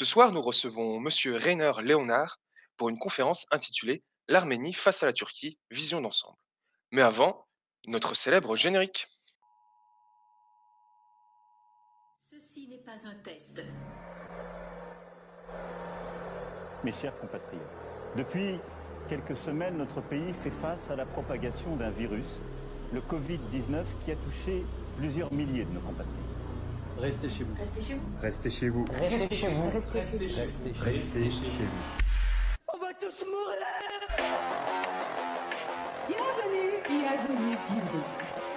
[0.00, 2.40] Ce soir, nous recevons Monsieur Rainer Léonard
[2.78, 6.38] pour une conférence intitulée L'Arménie face à la Turquie, vision d'ensemble.
[6.90, 7.46] Mais avant,
[7.86, 9.04] notre célèbre générique.
[12.18, 13.62] Ceci n'est pas un test.
[16.82, 17.60] Mes chers compatriotes,
[18.16, 18.58] depuis
[19.10, 22.40] quelques semaines, notre pays fait face à la propagation d'un virus,
[22.94, 24.64] le Covid-19, qui a touché
[24.96, 26.19] plusieurs milliers de nos compatriotes.
[27.00, 27.54] Restez chez vous.
[27.58, 28.10] Restez chez vous.
[28.20, 28.84] Restez chez vous.
[28.90, 29.70] Restez chez vous.
[29.70, 30.84] Restez chez vous.
[30.84, 31.82] Restez chez vous.
[32.74, 33.56] On va tous mourir
[36.06, 38.02] Bienvenue, bienvenue, bienvenue.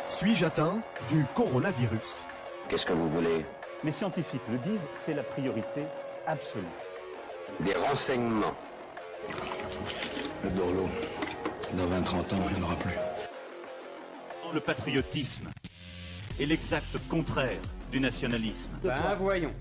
[0.09, 2.26] Suis-je atteint du coronavirus?
[2.67, 3.45] Qu'est-ce que vous voulez?
[3.86, 5.84] Les scientifiques le disent, c'est la priorité
[6.28, 6.64] absolue.
[7.62, 8.55] Des renseignements.
[10.44, 10.89] Le Dorlo.
[11.75, 12.98] Dans 20-30 ans, il n'y en aura plus.
[14.53, 15.50] Le patriotisme
[16.41, 17.62] est l'exact contraire
[17.93, 18.71] du nationalisme.
[18.83, 19.53] Ben voyons.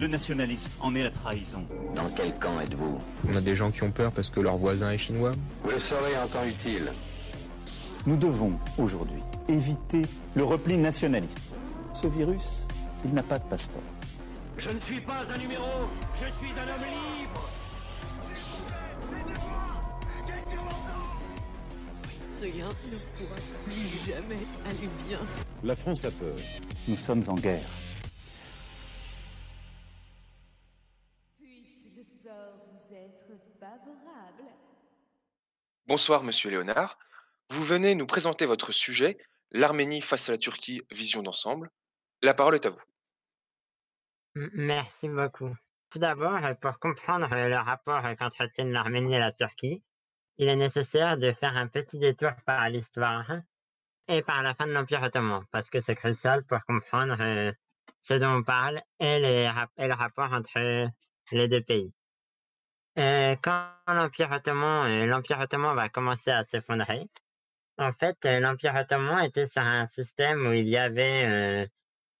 [0.00, 1.62] Le nationalisme en est la trahison.
[1.94, 2.98] Dans quel camp êtes-vous?
[3.28, 5.32] On a des gens qui ont peur parce que leur voisin est chinois.
[5.62, 6.90] Vous le saurez en temps utile.
[8.06, 11.36] Nous devons aujourd'hui éviter le repli nationaliste.
[11.92, 12.66] Ce virus,
[13.04, 13.82] il n'a pas de passeport.
[14.56, 16.86] Je ne suis pas un numéro, je suis un homme
[17.18, 17.50] libre.
[22.40, 23.36] Rien ne pourra
[23.66, 25.18] plus jamais aller bien.
[25.62, 26.34] La France a peur.
[26.88, 27.68] Nous sommes en guerre.
[31.38, 34.44] Puisse le sort vous être favorable.
[35.86, 36.98] Bonsoir Monsieur Léonard.
[37.50, 39.18] Vous venez nous présenter votre sujet,
[39.50, 41.70] l'Arménie face à la Turquie, vision d'ensemble.
[42.22, 42.82] La parole est à vous.
[44.54, 45.54] Merci beaucoup.
[45.90, 49.82] Tout d'abord, pour comprendre le rapport qu'entretiennent l'Arménie et la Turquie,
[50.38, 53.30] il est nécessaire de faire un petit détour par l'histoire
[54.08, 57.52] et par la fin de l'Empire ottoman, parce que c'est crucial pour comprendre euh,
[58.02, 59.44] ce dont on parle et, les
[59.78, 60.86] le rapport entre euh,
[61.32, 61.92] les deux pays.
[62.98, 67.08] Euh, quand l'Empire ottoman, va commencer à s'effondrer,
[67.78, 71.68] en fait, l'Empire ottoman était sur un système où il y avait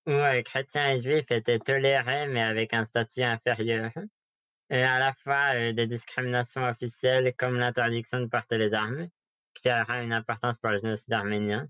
[0.06, 3.90] où euh, chrétiens et juifs étaient tolérés mais avec un statut inférieur.
[4.70, 9.08] Et à la fois des discriminations officielles comme l'interdiction de porter les armes,
[9.54, 11.68] qui aura une importance pour le génocide arménien,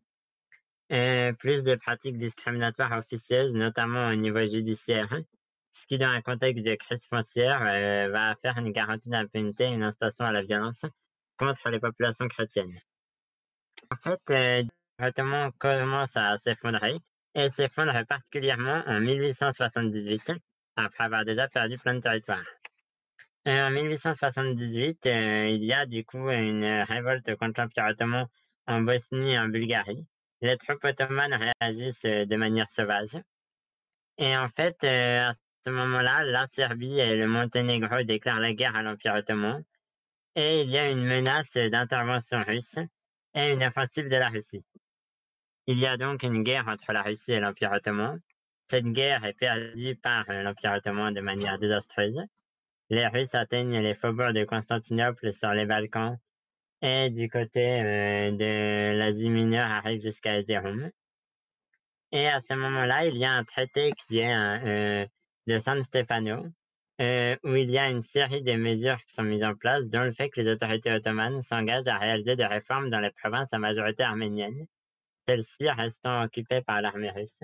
[1.39, 5.09] plus des pratiques discriminatoires officieuses, notamment au niveau judiciaire,
[5.73, 9.73] ce qui, dans un contexte de crise foncière, euh, va faire une garantie d'impunité et
[9.73, 10.85] une incitation à la violence
[11.39, 12.79] contre les populations chrétiennes.
[13.91, 14.63] En fait, euh,
[14.99, 16.97] l'Ottoman commence à s'effondrer
[17.35, 20.33] et s'effondre particulièrement en 1878,
[20.77, 22.45] après avoir déjà perdu plein de territoires.
[23.47, 28.27] En 1878, euh, il y a du coup une révolte contre l'Empire ottoman
[28.67, 30.07] en Bosnie et en Bulgarie.
[30.43, 33.17] Les troupes ottomanes réagissent euh, de manière sauvage.
[34.19, 35.35] Et en fait, euh, à
[35.65, 39.63] ce moment-là, la Serbie et le Monténégro déclarent la guerre à l'Empire ottoman.
[40.37, 42.79] Et il y a une menace d'intervention russe
[43.35, 44.65] et une offensive de la Russie.
[45.67, 48.21] Il y a donc une guerre entre la Russie et l'Empire ottoman.
[48.69, 52.21] Cette guerre est perdue par euh, l'Empire ottoman de manière désastreuse.
[52.89, 56.19] Les Russes atteignent les faubourgs de Constantinople sur les Balkans
[56.83, 60.91] et du côté euh, de l'Asie mineure arrivent jusqu'à Erzurum.
[62.13, 65.07] Et à ce moment-là, il y a un traité qui est euh,
[65.47, 66.47] de San Stefano,
[67.01, 70.03] euh, où il y a une série de mesures qui sont mises en place, dont
[70.03, 73.59] le fait que les autorités ottomanes s'engagent à réaliser des réformes dans les provinces à
[73.59, 74.67] majorité arménienne,
[75.29, 77.39] celles-ci restant occupées par l'armée russe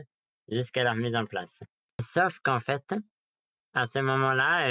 [0.48, 1.60] jusqu'à leur mise en place.
[2.00, 2.94] Sauf qu'en fait,
[3.74, 4.66] à ce moment-là,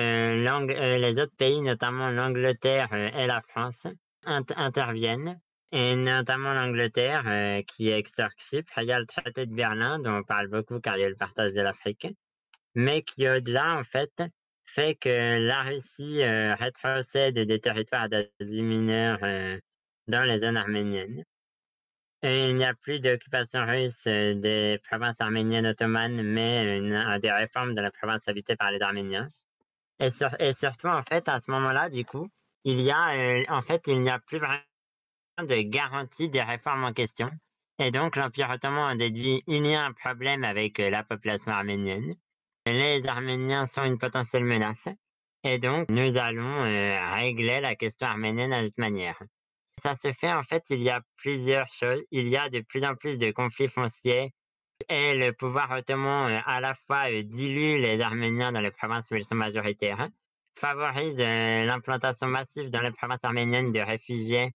[0.97, 3.87] les autres pays, notamment l'Angleterre et la France,
[4.25, 5.39] interviennent,
[5.71, 8.73] et notamment l'Angleterre euh, qui extorque Chypre.
[8.77, 11.09] Il y a le traité de Berlin dont on parle beaucoup car il y a
[11.09, 12.07] le partage de l'Afrique,
[12.75, 14.21] mais qui au-delà, en fait,
[14.65, 19.57] fait que la Russie euh, rétrocède des territoires d'Asie mineure euh,
[20.07, 21.23] dans les zones arméniennes.
[22.23, 26.79] Il n'y a plus d'occupation russe euh, des provinces arméniennes ottomanes, mais
[27.19, 29.29] des réformes de la province habitée par les Arméniens.
[29.99, 32.27] Et surtout, en fait, à ce moment-là, du coup,
[32.65, 34.59] il y a, euh, en fait, il n'y a plus vraiment
[35.37, 37.29] de garantie des réformes en question.
[37.77, 41.51] Et donc, l'Empire ottoman a déduit il y a un problème avec euh, la population
[41.51, 42.15] arménienne.
[42.65, 44.87] Les Arméniens sont une potentielle menace.
[45.43, 49.21] Et donc, nous allons euh, régler la question arménienne de cette manière.
[49.83, 52.01] Ça se fait, en fait, il y a plusieurs choses.
[52.09, 54.33] Il y a de plus en plus de conflits fonciers
[54.89, 59.25] et le pouvoir ottoman, à la fois, dilue les Arméniens dans les provinces où ils
[59.25, 60.09] sont majoritaires,
[60.55, 64.51] favorise euh, l'implantation massive dans les provinces arméniennes de réfugiés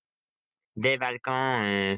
[0.76, 1.96] des Balkans, euh,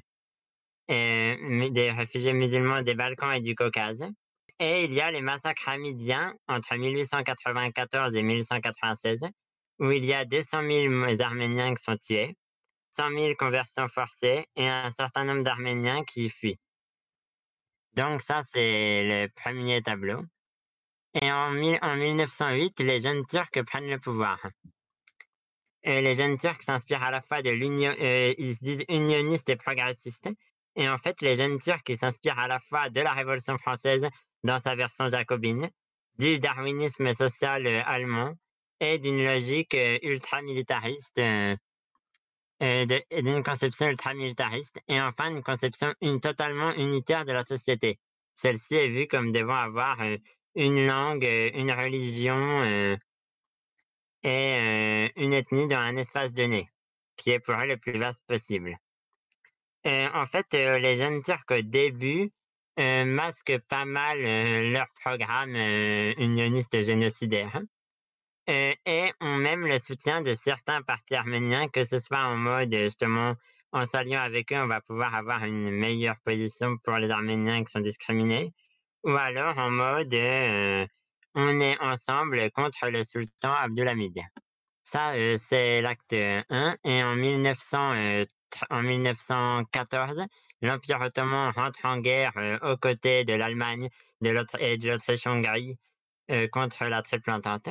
[0.89, 4.05] et mu- des réfugiés musulmans des Balkans et du Caucase.
[4.59, 9.21] et il y a les massacres hamidiens entre 1894 et 1896,
[9.81, 12.37] où il y a 200 000 Arméniens qui sont tués,
[12.91, 16.59] 100 000 conversions forcées et un certain nombre d'Arméniens qui fuient.
[17.95, 20.21] Donc ça, c'est le premier tableau.
[21.21, 24.39] Et en, en 1908, les jeunes Turcs prennent le pouvoir.
[25.85, 29.57] Les jeunes Turcs s'inspirent à la fois de l'union, euh, ils se disent unionistes et
[29.57, 30.31] progressistes.
[30.77, 34.09] Et en fait, les jeunes Turcs s'inspirent à la fois de la Révolution française
[34.45, 35.71] dans sa version jacobine,
[36.19, 38.33] du darwinisme social euh, allemand
[38.81, 41.21] et d'une logique euh, ultra-militariste,
[42.61, 45.93] d'une conception ultra-militariste, et enfin une conception
[46.23, 47.99] totalement unitaire de la société.
[48.35, 49.99] Celle-ci est vue comme devant avoir
[50.55, 52.99] une langue, une religion
[54.23, 56.69] et une ethnie dans un espace donné,
[57.17, 58.77] qui est pour eux le plus vaste possible.
[59.85, 62.31] en fait, les jeunes Turcs au début
[62.79, 64.21] masquent pas mal
[64.71, 67.61] leur programme unioniste génocidaire
[68.47, 73.35] et ont même le soutien de certains partis arméniens, que ce soit en mode justement
[73.73, 77.73] en s'alliant avec eux, on va pouvoir avoir une meilleure position pour les Arméniens qui
[77.73, 78.53] sont discriminés,
[79.05, 80.15] ou alors en mode
[81.35, 84.21] on est ensemble contre le sultan Abdulhamid.
[84.85, 86.77] Ça, c'est l'acte 1.
[86.85, 88.25] Et en, 1900,
[88.69, 90.23] en 1914,
[90.61, 92.33] l'Empire ottoman rentre en guerre
[92.63, 93.89] aux côtés de l'Allemagne
[94.59, 95.79] et de l'Autriche-Hongrie
[96.51, 97.71] contre la Triple Entente.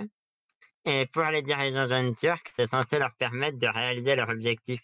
[0.86, 4.81] Et pour les dirigeants jeunes turcs, c'est censé leur permettre de réaliser leur objectif,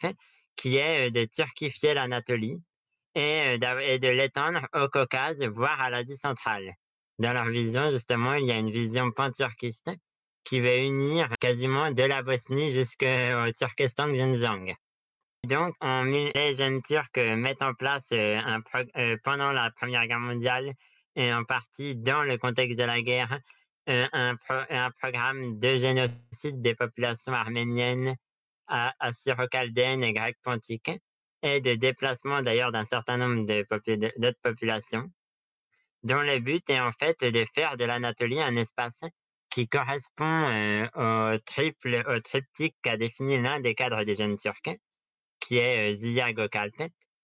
[0.56, 2.62] qui est de turquifier l'Anatolie
[3.18, 6.76] et de l'étendre au Caucase, voire à l'Asie centrale.
[7.18, 9.90] Dans leur vision, justement, il y a une vision pan-turquiste
[10.44, 14.76] qui veut unir quasiment de la Bosnie jusqu'au Turkestan Xinjiang.
[15.46, 18.62] Donc, les jeunes Turcs mettent en place un
[19.24, 20.74] pendant la Première Guerre mondiale
[21.16, 23.40] et en partie dans le contexte de la guerre
[23.88, 28.16] un, un programme de génocide des populations arméniennes,
[28.68, 30.92] assyro-chaldéennes et grecques pontiques
[31.44, 33.46] et de déplacement d'ailleurs d'un certain nombre
[34.18, 35.12] d'autres populations
[36.04, 39.02] dont le but est en fait de faire de l'Anatolie un espace
[39.50, 44.78] qui correspond euh, au triple, au triptyque qu'a défini l'un des cadres des jeunes turcs,
[45.40, 46.34] qui est euh, Ziya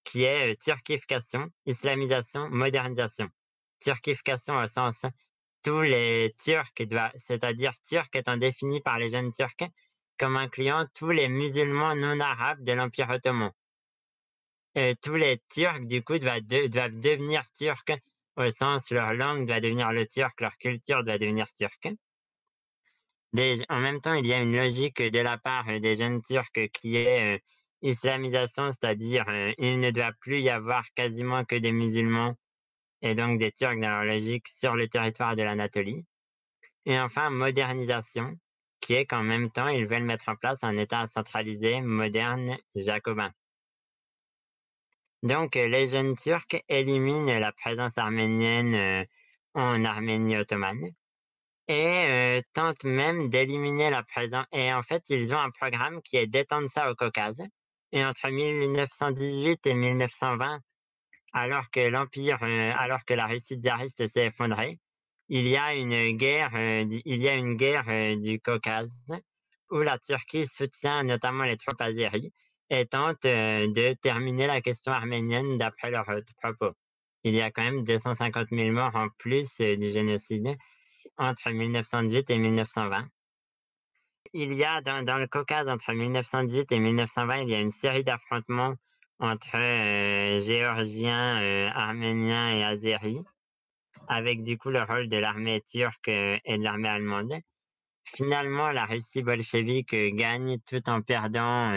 [0.04, 3.30] qui est euh, turkification, islamisation, modernisation.
[3.82, 5.06] Turkification au sens
[5.64, 6.74] tous les Turcs
[7.16, 9.70] c'est-à-dire Turcs étant définis par les jeunes Turcs
[10.20, 13.52] comme incluant tous les musulmans non arabes de l'Empire ottoman.
[15.02, 18.00] Tous les Turcs, du coup, doivent, devenir Turcs
[18.36, 21.90] au sens leur langue doit devenir le turc, leur culture doit devenir turque.
[23.36, 26.96] en même temps, il y a une logique de la part des jeunes turcs qui
[26.96, 27.40] est euh,
[27.82, 32.36] islamisation, c'est-à-dire euh, il ne doit plus y avoir quasiment que des musulmans
[33.02, 36.06] et donc des Turcs dans leur logique sur le territoire de l'Anatolie.
[36.86, 38.38] Et enfin, modernisation,
[38.82, 43.32] qui est qu'en même temps, ils veulent mettre en place un État centralisé, moderne, jacobin.
[45.24, 49.06] Donc, euh, les jeunes Turcs éliminent la présence arménienne euh,
[49.54, 50.90] en Arménie ottomane
[51.70, 54.46] et euh, tentent même d'éliminer la présence.
[54.52, 57.42] Et en fait, ils ont un programme qui est d'étendre ça au Caucase.
[57.94, 60.60] Et entre 1918 et 1920,
[61.32, 64.80] alors que l'empire, alors que la Russie tsariste s'est effondrée,
[65.30, 69.14] il y a une guerre, il y a une guerre du Caucase
[69.70, 72.34] où la Turquie soutient notamment les troupes azéries
[72.70, 76.10] et tente de terminer la question arménienne d'après leurs
[76.42, 76.76] propos.
[77.24, 80.58] Il y a quand même 250 000 morts en plus du génocide
[81.18, 83.08] entre 1918 et 1920.
[84.34, 88.04] Il y a dans, le Caucase entre 1918 et 1920, il y a une série
[88.04, 88.76] d'affrontements
[89.20, 89.58] entre
[90.40, 93.22] Géorgiens, Arméniens et Azéris,
[94.08, 97.34] avec du coup le rôle de l'armée turque et de l'armée allemande.
[98.06, 101.72] Finalement, la Russie bolchevique gagne tout en perdant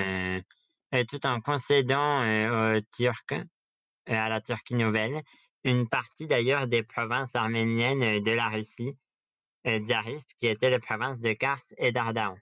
[1.04, 3.44] tout en concédant aux Turcs,
[4.06, 5.22] à la Turquie nouvelle,
[5.64, 8.96] une partie d'ailleurs des provinces arméniennes de la Russie
[9.66, 12.36] tsariste, qui étaient les provinces de Kars et d'Ardahan.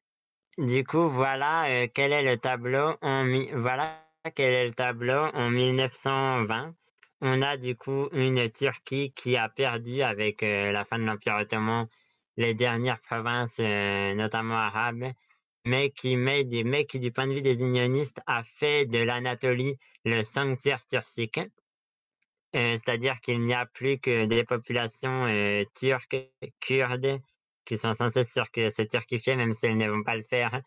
[0.59, 4.01] Du coup, voilà quel est le tableau en voilà
[4.35, 6.75] quel est le tableau en 1920.
[7.23, 11.89] On a du coup une Turquie qui a perdu avec la fin de l'Empire ottoman
[12.37, 15.13] les dernières provinces, notamment arabes,
[15.65, 16.63] mais qui, met du,
[17.11, 21.39] point de vue des unionistes, a fait de l'Anatolie le sanctuaire turcique.
[21.39, 26.31] Euh, c'est-à-dire qu'il n'y a plus que des populations euh, turques,
[26.61, 27.21] kurdes,
[27.65, 30.61] qui sont censées se turquifier, même si elles ne vont pas le faire,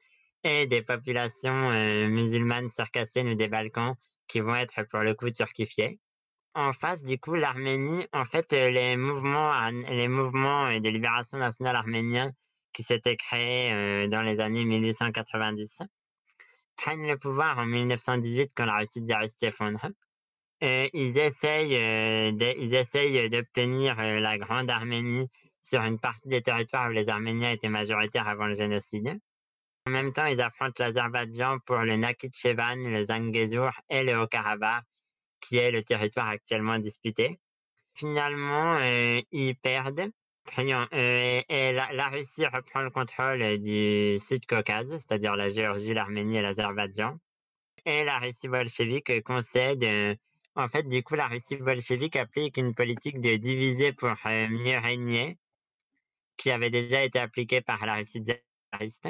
[0.44, 3.96] et des populations euh, musulmanes circassiennes ou des Balkans
[4.28, 6.00] qui vont être pour le coup turquifiées.
[6.56, 12.34] en face, du coup, l'Arménie, en fait, les mouvements, les mouvements de libération nationale arménien
[12.78, 15.80] qui s'étaient créés euh, dans les années 1890
[16.76, 19.84] prennent le pouvoir en 1918 quand la Russie tsariste s'effondre.
[20.64, 25.28] Euh, ils essayent, euh, ils essayent d'obtenir la Grande Arménie
[25.60, 29.20] sur une partie des territoires où les Arméniens étaient majoritaires avant le génocide.
[29.88, 34.84] En même temps, ils affrontent l'Azerbaïdjan pour le Nakhitchevan, le Zangezur et le Haut-Karabakh,
[35.42, 37.40] qui est le territoire actuellement disputé.
[37.96, 38.78] Finalement,
[39.32, 40.12] ils perdent.
[40.60, 46.42] Euh, et la, Russie reprend le contrôle euh, du Sud-Caucase, c'est-à-dire la Géorgie, l'Arménie et
[46.42, 47.18] l'Azerbaïdjan.
[47.86, 49.84] Et la Russie bolchevique concède.
[49.84, 50.16] euh,
[50.56, 55.38] en fait, du coup, la Russie bolchevique applique une politique de diviser pour mieux régner,
[56.36, 59.10] qui avait déjà été appliquée par la Russie tsariste,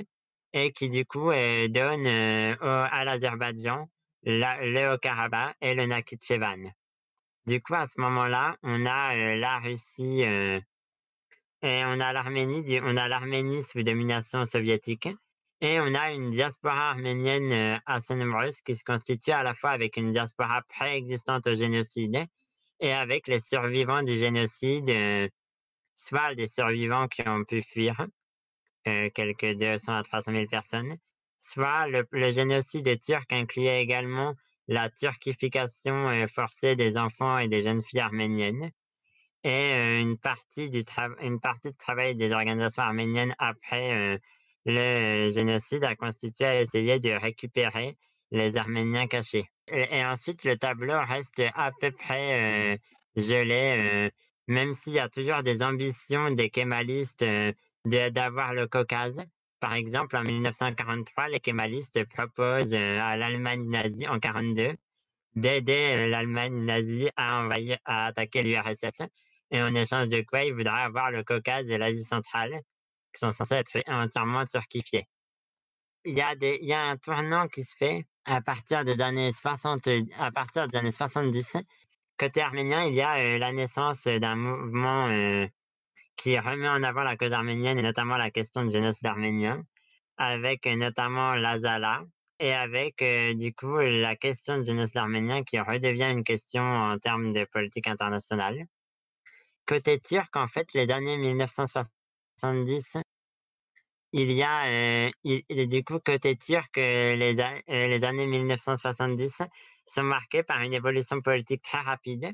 [0.52, 3.90] et qui, du coup, donne à l'Azerbaïdjan
[4.24, 6.70] la- le Haut-Karabakh et le Nakhitchevan.
[7.46, 10.26] Du coup, à ce moment-là, on a la Russie
[11.68, 15.10] et on a l'Arménie, on a l'Arménie sous domination soviétique,
[15.60, 19.98] et on a une diaspora arménienne assez nombreuse qui se constitue à la fois avec
[19.98, 22.26] une diaspora préexistante au génocide
[22.80, 25.28] et avec les survivants du génocide, euh,
[25.96, 28.06] soit des survivants qui ont pu fuir,
[28.88, 30.96] euh, quelques 200 à 300 000 personnes,
[31.38, 34.36] soit le, le génocide turc incluait également
[34.68, 38.72] la turquification euh, forcée des enfants et des jeunes filles arméniennes
[39.48, 40.84] et euh, une partie du
[41.22, 44.18] une partie de travail des organisations arméniennes après euh,
[44.66, 47.98] le génocide a constitué à essayer de récupérer
[48.32, 49.46] les Arméniens cachés.
[49.70, 52.78] Et, ensuite, le tableau reste à peu près euh,
[53.16, 54.10] gelé, euh,
[54.48, 57.54] même s'il y a toujours des ambitions des kémalistes euh,
[57.86, 59.22] d'avoir le Caucase.
[59.62, 64.76] Par exemple, en 1943, les kémalistes proposent euh, à l'Allemagne nazie en 1942
[65.38, 69.04] d'aider euh, l'Allemagne nazie à envahir, à attaquer l'URSS.
[69.52, 72.62] Et en échange de quoi, ils voudraient avoir le Caucase et l'Asie centrale,
[73.14, 75.08] qui sont censés être entièrement turquifiés.
[76.06, 79.88] Il y a il un tournant qui se fait à partir des années 60,
[80.18, 81.58] à partir des années 70.
[82.18, 85.48] Côté arménien, il y a euh, la naissance d'un mouvement euh,
[86.18, 89.64] qui remet en avant la cause arménienne et notamment la question du génocide arménien,
[90.18, 92.04] avec euh, notamment l'Azala
[92.40, 93.04] et avec
[93.36, 97.88] du coup la question du génocide arménien qui redevient une question en termes de politique
[97.88, 98.66] internationale.
[99.68, 102.98] Côté turc, en fait, les années 1970,
[104.14, 105.12] il y a, euh,
[105.66, 109.42] du coup, côté turc, euh, les, années 1970
[109.86, 112.32] sont marquées par une évolution politique très rapide.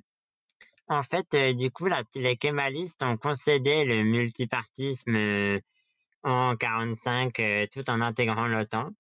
[0.87, 5.59] En fait, euh, du coup, les kémalistes ont concédé le multipartisme
[6.23, 8.91] en 45 euh, tout en intégrant l'OTAN,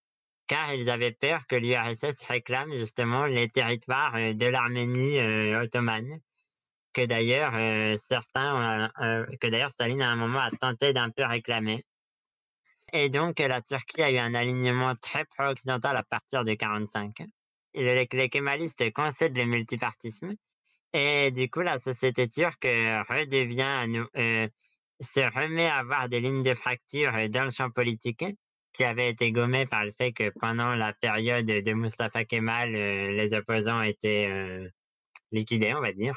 [0.47, 5.19] car ils avaient peur que l'URSS réclame justement les territoires de l'Arménie
[5.55, 6.19] ottomane,
[6.93, 11.09] que d'ailleurs euh, certains, ont, euh, que d'ailleurs Staline à un moment a tenté d'un
[11.09, 11.83] peu réclamer.
[12.93, 17.21] Et donc, euh, la Turquie a eu un alignement très pro-occidental à partir de 45.
[17.73, 20.33] Et Les, les kémalistes concèdent le multipartisme.
[20.93, 24.47] Et du coup, la société turque euh, redevient, euh,
[25.01, 28.23] se remet à avoir des lignes de fracture euh, dans le champ politique
[28.73, 33.11] qui avaient été gommées par le fait que pendant la période de Mustafa Kemal, euh,
[33.11, 34.67] les opposants étaient euh,
[35.31, 36.15] liquidés, on va dire.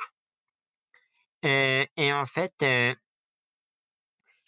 [1.47, 2.95] Euh, et en fait, euh,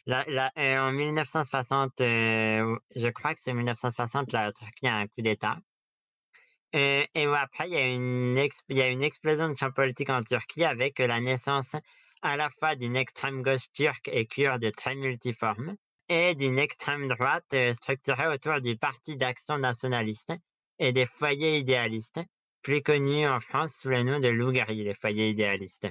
[0.09, 5.59] euh, en 1960, euh, je crois que c'est 1960, la Turquie a un coup d'État.
[6.73, 11.21] Et après, il y, a une une explosion de champ politique en Turquie avec la
[11.21, 11.77] naissance
[12.21, 15.77] à la fois d'une extrême gauche turque et kurde très multiforme
[16.11, 20.33] et d'une extrême droite structurée autour du Parti d'action nationaliste
[20.79, 22.21] et des foyers idéalistes,
[22.63, 25.89] plus connus en France sous le nom de l'Ougari, les foyers idéalistes.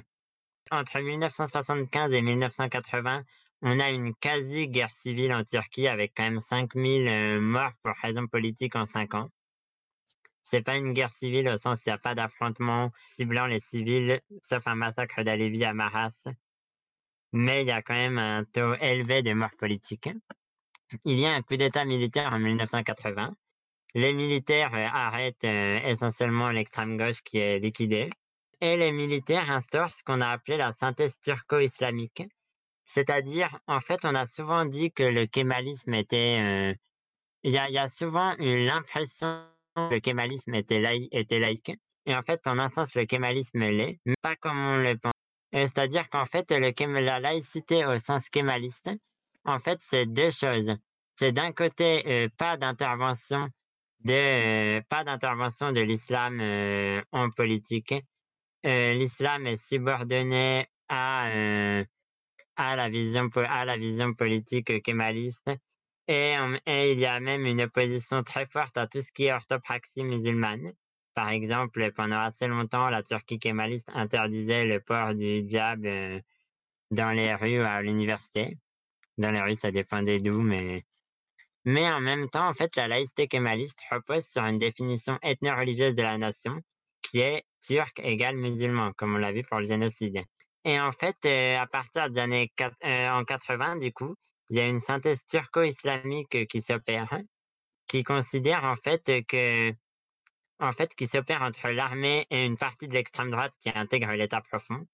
[0.71, 3.23] Entre 1975 et 1980,
[3.61, 8.27] on a une quasi-guerre civile en Turquie avec quand même 5000 euh, morts pour raisons
[8.27, 9.29] politiques en 5 ans.
[10.43, 13.59] C'est pas une guerre civile au sens où il n'y a pas d'affrontement ciblant les
[13.59, 16.27] civils, sauf un massacre d'Alevi à Maras.
[17.33, 20.09] Mais il y a quand même un taux élevé de morts politiques.
[21.03, 23.35] Il y a un coup d'État militaire en 1980.
[23.93, 28.09] Les militaires euh, arrêtent euh, essentiellement l'extrême gauche qui est liquidée.
[28.59, 32.23] Et les militaires instaurent ce qu'on a appelé la synthèse turco-islamique.
[32.85, 36.37] C'est-à-dire, en fait, on a souvent dit que le kémalisme était...
[36.39, 36.73] euh,
[37.43, 39.45] Il y, a, souvent eu l'impression
[39.75, 41.71] que le kémalisme était, était laïque.
[42.07, 45.13] Et en fait, en un sens, le kémalisme l'est, mais pas comme on le pense.
[45.53, 48.89] C'est-à-dire qu'en fait, le la laïcité au sens kémaliste,
[49.45, 50.75] en fait, c'est deux choses.
[51.15, 53.49] C'est d'un côté, euh, pas d'intervention
[54.03, 54.81] de, euh,
[55.73, 56.39] de l'islam
[57.11, 57.93] en politique,
[58.67, 61.29] l'islam est subordonné à,
[62.55, 65.49] à, la vision, à la vision politique kémaliste.
[66.07, 69.33] Et, et, il y a même une opposition très forte à tout ce qui est
[69.33, 70.73] orthopraxie musulmane.
[71.13, 75.85] Par exemple, pendant assez longtemps, la Turquie kémaliste interdisait le port du hijab
[76.91, 78.57] dans les rues à l'université.
[79.17, 80.85] Dans les rues, ça dépendait d'où, mais
[81.65, 86.01] mais en même temps, en fait, la laïcité kémaliste repose sur une définition ethno-religieuse de
[86.01, 86.61] la nation
[87.01, 90.23] qui est turc égale musulman, comme on l'a vu pour le génocide.
[90.63, 94.15] Et en fait, euh, à partir des années euh, en 80, du coup,
[94.49, 97.09] il y a une synthèse turco-islamique qui s'opère,
[97.87, 99.71] qui considère en fait que,
[100.59, 104.41] en fait, qui s'opère entre l'armée et une partie de l'extrême droite qui intègre l'État
[104.41, 104.85] profond.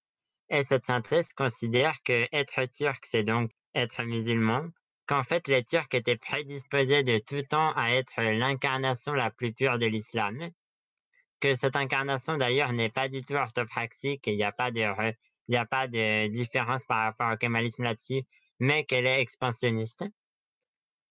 [0.49, 4.69] Et cette synthèse considère que être turc, c'est donc être musulman,
[5.07, 9.77] qu'en fait les Turcs étaient prédisposés de tout temps à être l'incarnation la plus pure
[9.77, 10.49] de l'islam,
[11.43, 15.51] que cette incarnation d'ailleurs n'est pas du tout orthopraxique, il n'y a pas de il
[15.51, 18.23] n'y a pas de différence par rapport au kémalisme là-dessus,
[18.59, 20.05] mais qu'elle est expansionniste.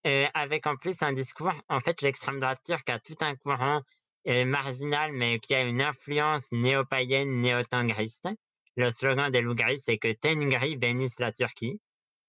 [0.03, 3.81] Et avec en plus un discours, en fait, l'extrême droite turque a tout un courant
[4.25, 8.29] marginal, mais qui a une influence néo-païenne, néo-tangriste.
[8.75, 11.79] Le slogan de l'Ougri, c'est que Tengri bénisse la Turquie.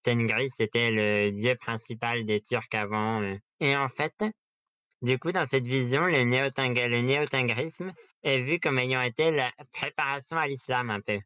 [0.02, 3.22] Tengri, c'était le dieu principal des Turcs avant.
[3.22, 3.38] Euh.
[3.60, 4.24] Et en fait,
[5.04, 7.92] du coup, dans cette vision, le néo-tengrisme
[8.22, 11.20] est vu comme ayant été la préparation à l'islam un peu.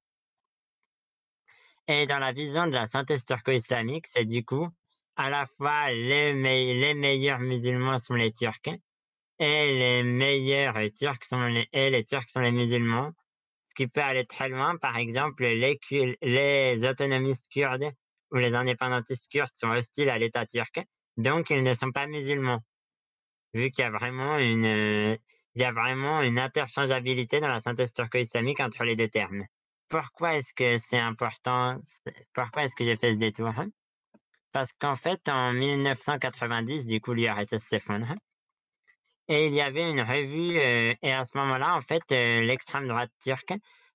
[1.86, 4.68] Et dans la vision de la synthèse turco-islamique, c'est du coup
[5.14, 8.68] à la fois les, meilleurs musulmans sont les Turcs
[9.38, 13.12] et les meilleurs Turcs sont les, et les Turcs sont les musulmans,
[13.68, 14.76] ce qui peut aller très loin.
[14.76, 17.92] Par exemple, les, autonomistes kurdes
[18.32, 20.80] où les indépendantistes kurdes sont hostiles à l'État turc,
[21.16, 22.60] donc ils ne sont pas musulmans.
[23.54, 25.18] Vu qu'il y a vraiment une,
[25.54, 29.44] il y a vraiment une interchangeabilité dans la synthèse turco-islamique entre les deux termes.
[29.88, 31.80] Pourquoi est-ce que c'est important
[32.32, 33.52] Pourquoi est-ce que j'ai fait ce détour
[34.52, 38.14] Parce qu'en fait, en 1990, du coup, l'URSS s'effondre.
[39.28, 42.86] Et il y avait une revue, euh, et à ce moment-là, en fait, euh, l'extrême
[42.86, 43.54] droite turque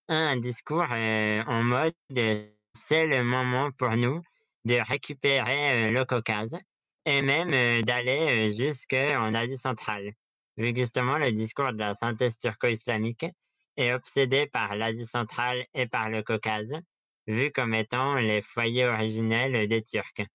[0.10, 1.94] a un discours euh, en mode
[2.74, 4.22] c'est le moment pour nous
[4.66, 6.58] de récupérer le Caucase
[7.06, 10.13] et même d'aller jusqu'en Asie centrale.
[10.58, 13.26] Vu justement le discours de la synthèse turco-islamique
[13.78, 16.74] est obsédé par l'Asie centrale et par le Caucase,
[17.28, 20.28] vu comme étant les foyers originels des Turcs.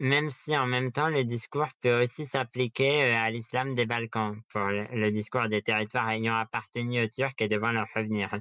[0.00, 4.62] même si en même temps le discours peut aussi s'appliquer à l'islam des Balkans, pour
[4.66, 8.34] le, discours des territoires ayant appartenu aux Turcs et devant leur revenir.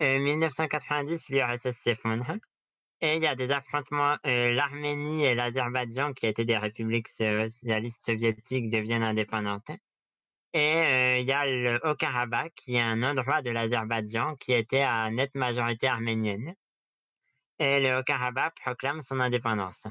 [0.00, 2.36] 1990, l'URSS s'effondre
[3.00, 4.16] et il y a des affrontements.
[4.24, 9.70] L'Arménie et l'Azerbaïdjan, qui étaient des républiques socialistes soviétiques, deviennent indépendantes.
[10.52, 15.10] Et il y a le Haut-Karabakh, qui est un endroit de l'Azerbaïdjan qui était à
[15.10, 16.54] nette majorité arménienne.
[17.58, 19.86] Et le Haut-Karabakh proclame son indépendance.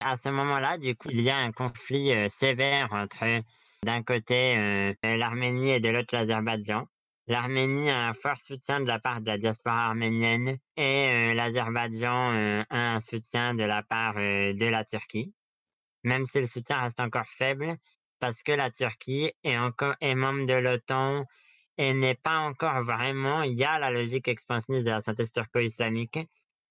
[0.00, 3.42] À ce moment-là, du coup, il y a un conflit sévère entre,
[3.82, 6.86] d'un côté, l'Arménie et de l'autre l'Azerbaïdjan.
[7.26, 12.32] L'Arménie a un fort soutien de la part de la diaspora arménienne et euh, l'Azerbaïdjan
[12.34, 15.32] euh, a un soutien de la part euh, de la Turquie,
[16.02, 17.78] même si le soutien reste encore faible
[18.20, 21.24] parce que la Turquie est encore membre de l'OTAN
[21.78, 23.42] et n'est pas encore vraiment.
[23.42, 26.18] Il y a la logique expansionniste de la synthèse turco-islamique,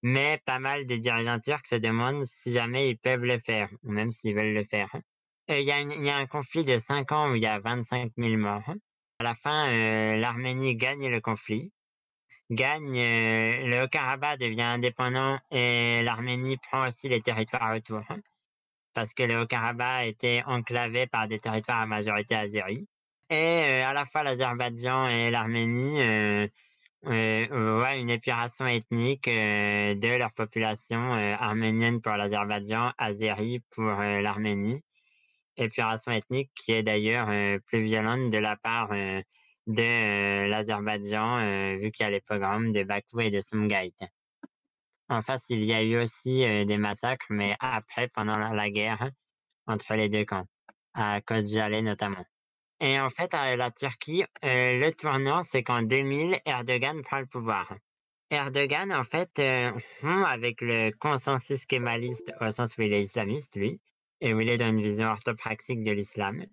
[0.01, 3.91] mais pas mal de dirigeants turcs se demandent si jamais ils peuvent le faire, ou
[3.91, 4.89] même s'ils veulent le faire.
[5.47, 8.13] Il y, a y a un conflit de 5 ans où il y a 25
[8.17, 8.73] 000 morts.
[9.23, 11.71] À la fin, euh, l'Arménie gagne le conflit,
[12.51, 18.03] gagne, euh, le Haut-Karabakh devient indépendant et l'Arménie prend aussi les territoires autour.
[18.93, 22.85] Parce que le Haut-Karabakh était enclavé par des territoires à majorité azérie.
[23.29, 26.49] Et euh, à la fois l'Azerbaïdjan et l'Arménie
[27.03, 34.83] voient une épuration ethnique de leur population arménienne pour l'Azerbaïdjan, azérie pour l'Arménie
[35.57, 39.21] épuration ethnique qui est d'ailleurs euh, plus violente de la part euh,
[39.67, 43.93] de euh, l'Azerbaïdjan, vu qu'il y a les programmes de Bakou et de Sumgait.
[45.09, 49.09] En face, il y a eu aussi des massacres, mais après, pendant la, guerre
[49.67, 50.47] entre les deux camps,
[50.93, 52.25] à Jalé notamment.
[52.81, 57.73] Et en fait, la Turquie, le tournant, c'est qu'en 2000, Erdogan prend le pouvoir.
[58.31, 63.79] Erdogan, en fait, avec le consensus kémaliste, au sens où il est islamiste, lui,
[64.23, 66.45] et où il est dans une vision orthopraxique de l'islam.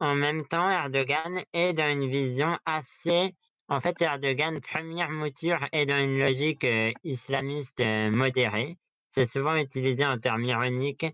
[0.00, 3.34] En même temps, Erdogan est dans une vision assez...
[3.68, 8.78] En fait, Erdogan, première mouture, est dans une logique euh, islamiste euh, modérée.
[9.10, 11.06] C'est souvent utilisé en termes ironiques,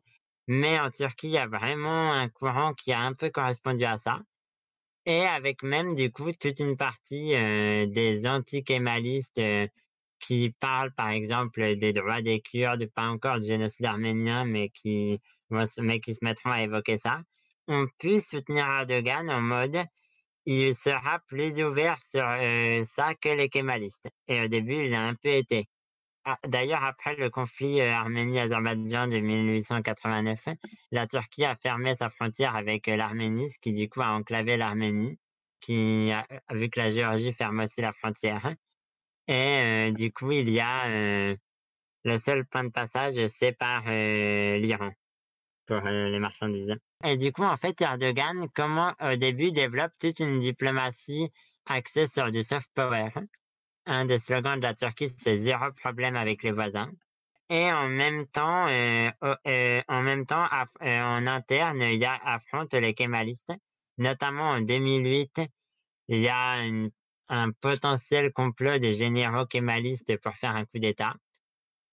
[0.46, 3.98] mais en Turquie, il y a vraiment un courant qui a un peu correspondu à
[3.98, 4.20] ça.
[5.04, 9.40] et avec même du coup toute une partie des anti-kémalistes
[10.20, 15.20] qui parlent par exemple des droits des Kurdes, pas encore du génocide arménien, mais qui,
[15.78, 17.22] mais qui se mettront à évoquer ça,
[17.68, 19.84] ont pu soutenir Erdogan en mode
[20.46, 22.24] il sera plus ouvert sur
[22.84, 24.08] ça que les kémalistes.
[24.26, 25.68] Et au début, il a un peu été.
[26.24, 30.48] Ah, d'ailleurs, après le conflit Arménie-Azerbaïdjan de 1889,
[30.90, 35.18] la Turquie a fermé sa frontière avec l'Arménie, ce qui du coup a enclavé l'Arménie,
[35.60, 38.54] qui a vu que la Géorgie ferme aussi la frontière.
[39.28, 40.88] Et du coup, il y a
[42.04, 44.90] le seul point de passage, c'est par l'Iran
[45.70, 46.74] pour les marchandises.
[47.04, 51.30] Et du coup, en fait, Erdogan, comment au début développe toute une diplomatie
[51.66, 53.10] axée sur du soft power.
[53.86, 56.90] Un des slogans de la Turquie, c'est zéro problème avec les voisins.
[57.48, 60.46] Et en même temps, en même temps,
[60.80, 63.52] en interne, il y affronte les kémalistes.
[63.98, 65.40] Notamment en 2008,
[66.08, 66.62] il y a
[67.28, 71.14] un potentiel complot de généraux kémalistes pour faire un coup d'État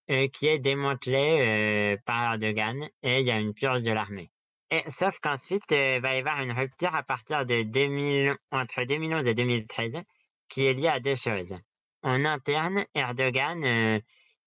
[0.07, 4.31] qui est démantelé par Erdogan et il y a une purge de l'armée.
[4.87, 9.33] Sauf qu'ensuite, il va y avoir une rupture à partir de 2000, entre 2011 et
[9.33, 10.01] 2013
[10.49, 11.55] qui est liée à deux choses.
[12.03, 13.63] En interne, Erdogan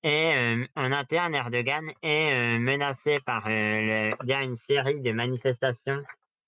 [0.03, 6.03] est, en interne, Erdogan est menacé par le, il y a une série de manifestations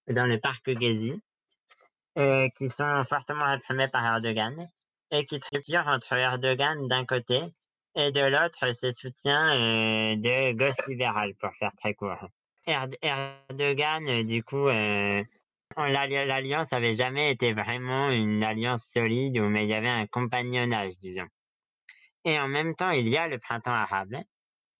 [0.09, 1.20] dans le parc Gezi
[2.57, 4.70] qui sont fortement réprimées par Erdogan
[5.11, 7.42] et qui triturent entre Erdogan d'un côté
[7.94, 9.57] et de l'autre ses soutiens
[10.16, 12.28] de gauche libérale, pour faire très court.
[12.66, 14.68] Erdogan, du coup,
[15.76, 21.26] l'alliance avait jamais été vraiment une alliance solide, mais il y avait un compagnonnage, disons.
[22.24, 24.16] Et en même temps, il y a le printemps arabe.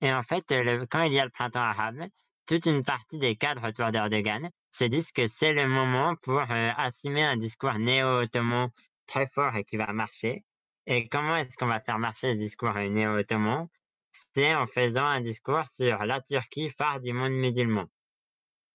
[0.01, 0.45] Et en fait,
[0.91, 2.05] quand il y a le printemps arabe,
[2.47, 7.25] toute une partie des cadres autour d'Erdogan se disent que c'est le moment pour assumer
[7.25, 8.71] un discours néo-ottoman
[9.07, 10.45] très fort et qui va marcher.
[10.87, 13.69] Et comment est-ce qu'on va faire marcher ce discours néo-ottoman?
[14.35, 17.87] C'est en faisant un discours sur la Turquie, phare du monde musulman.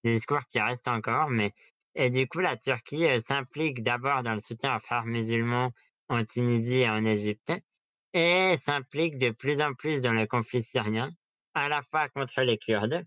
[0.04, 1.54] Discours qui restent encore, mais...
[1.96, 5.72] Et du coup, la Turquie s'implique d'abord dans le soutien aux frères musulmans
[6.10, 7.52] en Tunisie et en Égypte,
[8.14, 11.12] et s'implique de plus en plus dans le conflit syrien,
[11.56, 13.04] à la fois contre les Kurdes,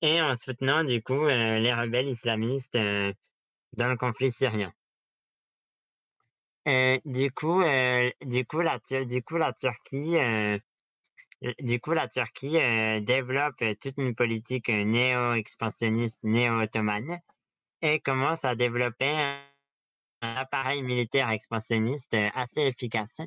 [0.00, 4.72] et en soutenant du coup les rebelles islamistes dans le conflit syrien
[6.66, 7.62] du coup,
[8.24, 10.16] du coup, la du coup, la Turquie,
[11.60, 12.58] du coup, la Turquie
[13.02, 17.20] développe toute une politique néo-expansionniste, néo-ottomane
[17.82, 19.38] et commence à développer un,
[20.22, 23.20] appareil militaire expansionniste assez efficace.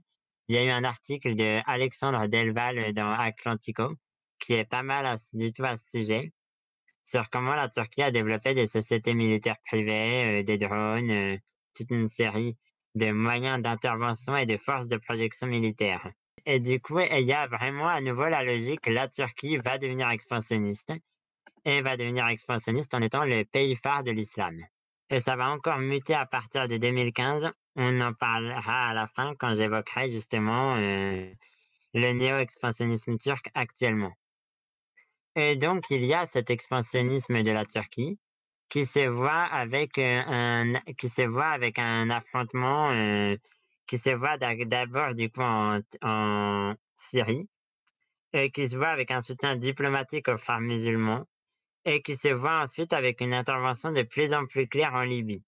[0.50, 3.94] Il y a eu un article de Alexandre Delval dans Atlantico
[4.40, 6.34] qui est pas mal du tout à ce sujet
[7.06, 11.40] sur comment la Turquie a développé des sociétés militaires privées, des drones,
[11.74, 12.58] toute une série
[13.00, 16.12] de moyens d'intervention et de forces de projection militaire.
[16.46, 20.10] Et du coup, il y a vraiment à nouveau la logique, la Turquie va devenir
[20.10, 20.94] expansionniste
[21.66, 24.56] et va devenir expansionniste en étant le pays phare de l'islam.
[25.10, 27.52] Et ça va encore muter à partir de 2015.
[27.76, 31.32] On en parlera à la fin quand j'évoquerai justement euh,
[31.94, 34.14] le néo-expansionnisme turc actuellement.
[35.36, 38.20] Et donc, il y a cet expansionnisme de la Turquie
[38.70, 42.90] qui se voit avec un qui se voit avec un affrontement
[43.88, 47.50] qui se voit d'abord du coup en Syrie
[48.34, 51.26] et qui se voit avec un soutien diplomatique aux frères musulmans
[51.86, 55.44] et qui se voit ensuite avec une intervention de plus en plus claire en Libye.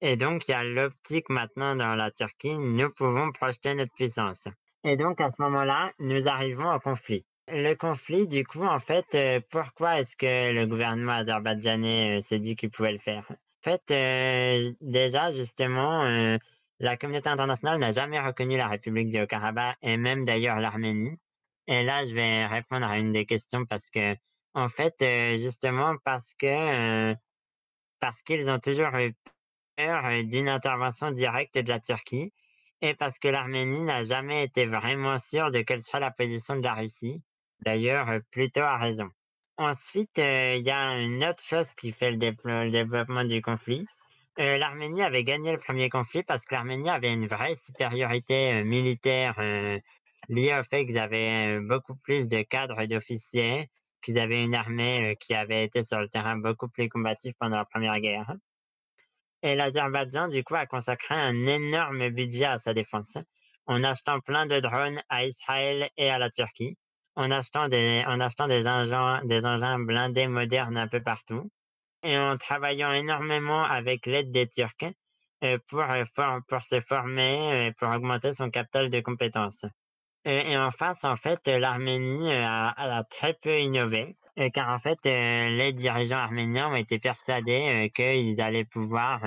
[0.00, 4.48] Et donc, il y a l'optique maintenant dans la Turquie, nous pouvons projeter notre puissance.
[4.84, 7.24] Et donc, à ce moment-là, nous arrivons au conflit.
[7.48, 12.40] Le conflit, du coup, en fait, euh, pourquoi est-ce que le gouvernement azerbaïdjanais euh, s'est
[12.40, 13.24] dit qu'il pouvait le faire?
[13.30, 16.38] En fait, euh, déjà, justement,
[16.78, 21.16] la communauté internationale n'a jamais reconnu la République du Haut-Karabakh et même d'ailleurs l'Arménie.
[21.66, 24.14] Et là, je vais répondre à une des questions parce que,
[24.54, 24.94] en fait,
[25.38, 27.14] justement, parce que
[27.98, 29.14] parce qu'ils ont toujours eu
[29.76, 32.32] peur d'une intervention directe de la Turquie
[32.82, 36.62] et parce que l'Arménie n'a jamais été vraiment sûre de quelle sera la position de
[36.62, 37.22] la Russie.
[37.60, 39.08] D'ailleurs, plutôt a raison.
[39.58, 43.86] Ensuite, il y a une autre chose qui fait le, développement du conflit.
[44.36, 49.34] L'Arménie avait gagné le premier conflit parce que l'Arménie avait une vraie supériorité militaire
[50.28, 53.70] liée au fait qu'ils avaient beaucoup plus de cadres et d'officiers,
[54.02, 57.64] qu'ils avaient une armée qui avait été sur le terrain beaucoup plus combative pendant la
[57.64, 58.34] Première Guerre.
[59.42, 63.16] Et l'Azerbaïdjan, du coup, a consacré un énorme budget à sa défense
[63.66, 66.76] en achetant plein de drones à Israël et à la Turquie
[67.16, 71.50] en achetant des, en achetant des engins, des engins blindés modernes un peu partout
[72.02, 74.92] et en travaillant énormément avec l'aide des Turcs
[75.68, 75.84] pour,
[76.48, 79.66] pour se former, pour augmenter son capital de compétences.
[80.24, 84.16] Et, en face, en fait, l'Arménie a, a, très peu innové,
[84.52, 89.20] car en fait, les dirigeants arméniens ont été persuadés qu'ils allaient pouvoir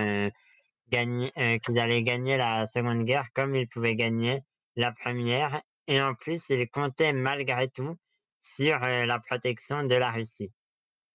[0.90, 1.32] gagner,
[1.64, 4.42] qu'ils allaient gagner la Seconde Guerre comme ils pouvaient gagner
[4.76, 7.98] la Première, et en plus, ils comptaient malgré tout
[8.40, 10.54] sur la protection de la Russie.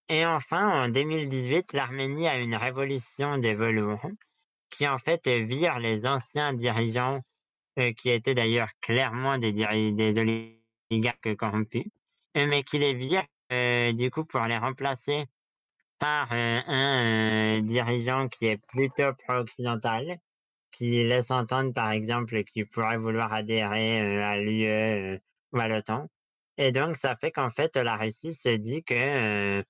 [0.09, 4.05] Et enfin, en 2018, l'Arménie a une révolution des velours
[4.69, 7.21] qui en fait vire les anciens dirigeants
[7.79, 9.53] euh, qui étaient d'ailleurs clairement des,
[10.91, 11.85] oligarques corrompus,
[12.37, 15.25] euh, mais qui les vire euh, du coup pour les remplacer
[15.97, 20.19] par un dirigeant qui est plutôt pro-occidental,
[20.75, 25.19] qui laisse entendre par exemple qu'il pourrait vouloir adhérer à l'UE
[25.53, 26.09] ou à l'OTAN.
[26.57, 29.63] Et donc ça fait qu'en fait la Russie se dit que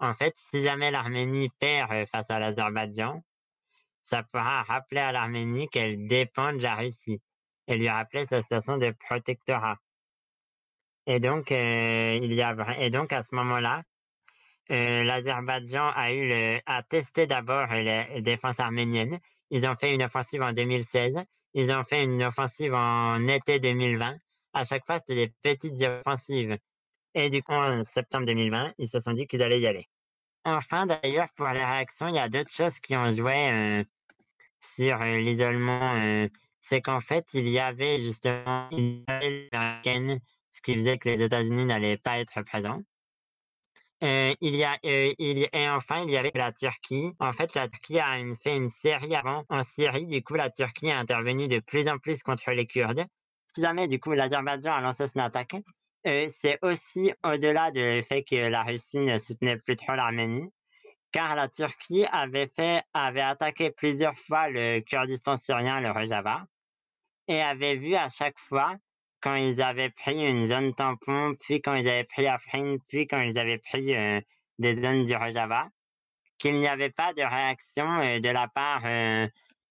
[0.00, 3.22] en fait si jamais l'Arménie perd face à l'Azerbaïdjan,
[4.02, 7.20] ça pourra rappeler à l'Arménie qu'elle dépend de la Russie
[7.66, 9.78] et lui rappeler sa situation de protectorat.
[11.06, 13.82] Et donc, euh, il y a, et donc à ce moment-là,
[14.70, 19.18] euh, l'Azerbaïdjan a eu le, a testé d'abord les défenses arméniennes.
[19.54, 21.24] Ils ont fait une offensive en 2016.
[21.54, 24.16] Ils ont fait une offensive en été 2020.
[24.52, 26.58] À chaque fois, c'était des petites offensives.
[27.14, 29.86] Et du coup, en septembre 2020, ils se sont dit qu'ils allaient y aller.
[30.44, 33.84] Enfin, d'ailleurs, pour les réactions, il y a d'autres choses qui ont joué euh,
[34.60, 39.04] sur l'isolement, c'est qu'en fait, il y avait justement une
[40.50, 42.82] ce qui faisait que les États-Unis n'allaient pas être présents.
[44.02, 47.12] Il y a, il, et enfin, il y avait la Turquie.
[47.18, 50.06] En fait, la Turquie a fait une série avant en Syrie.
[50.06, 53.04] Du coup, la Turquie a intervenu de plus en plus contre les Kurdes.
[53.54, 55.56] Si jamais, du coup, l'Azerbaïdjan a lancé son attaque,
[56.04, 60.50] c'est aussi au-delà du fait que la Russie ne soutenait plus trop l'Arménie
[61.14, 66.44] car la Turquie avait, fait, avait attaqué plusieurs fois le Kurdistan syrien, le Rojava,
[67.28, 68.74] et avait vu à chaque fois,
[69.24, 73.22] quand ils avaient pris une zone tampon, puis quand ils avaient pris Afrin, puis quand
[73.22, 74.20] ils avaient pris euh,
[74.58, 75.70] des zones du Rojava,
[76.38, 79.26] qu'il n'y avait pas de réaction euh, de la part euh,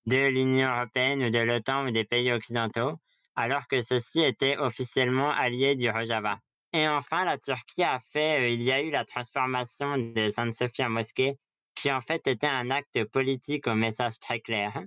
[0.07, 2.99] de l'Union européenne ou de l'OTAN ou des pays occidentaux,
[3.35, 6.39] alors que ceux-ci étaient officiellement alliés du Rojava.
[6.73, 10.89] Et enfin, la Turquie a fait, il y a eu la transformation de Sainte-Sophie en
[10.89, 11.37] mosquée,
[11.75, 14.81] qui en fait était un acte politique au message très clair,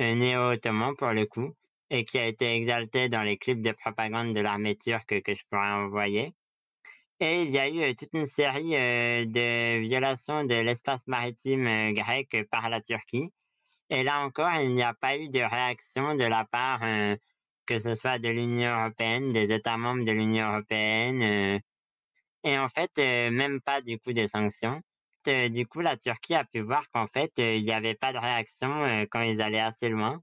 [0.00, 1.54] euh, néo-ottoman pour le coup,
[1.90, 5.42] et qui a été exalté dans les clips de propagande de l'armée turque que je
[5.50, 6.34] pourrais envoyer.
[7.20, 12.36] Et il y a eu euh, toute une série de violations de l'espace maritime grec
[12.50, 13.32] par la Turquie.
[13.90, 16.80] Et là encore, il n'y a pas eu de réaction de la part
[17.68, 21.58] que ce soit de l'Union européenne, des États membres de l'Union européenne, euh,
[22.44, 24.80] et en fait, euh, même pas du coup de sanctions.
[25.28, 28.18] Euh, du coup, la Turquie a pu voir qu'en fait, il n'y avait pas de
[28.18, 30.22] réaction quand ils allaient assez loin.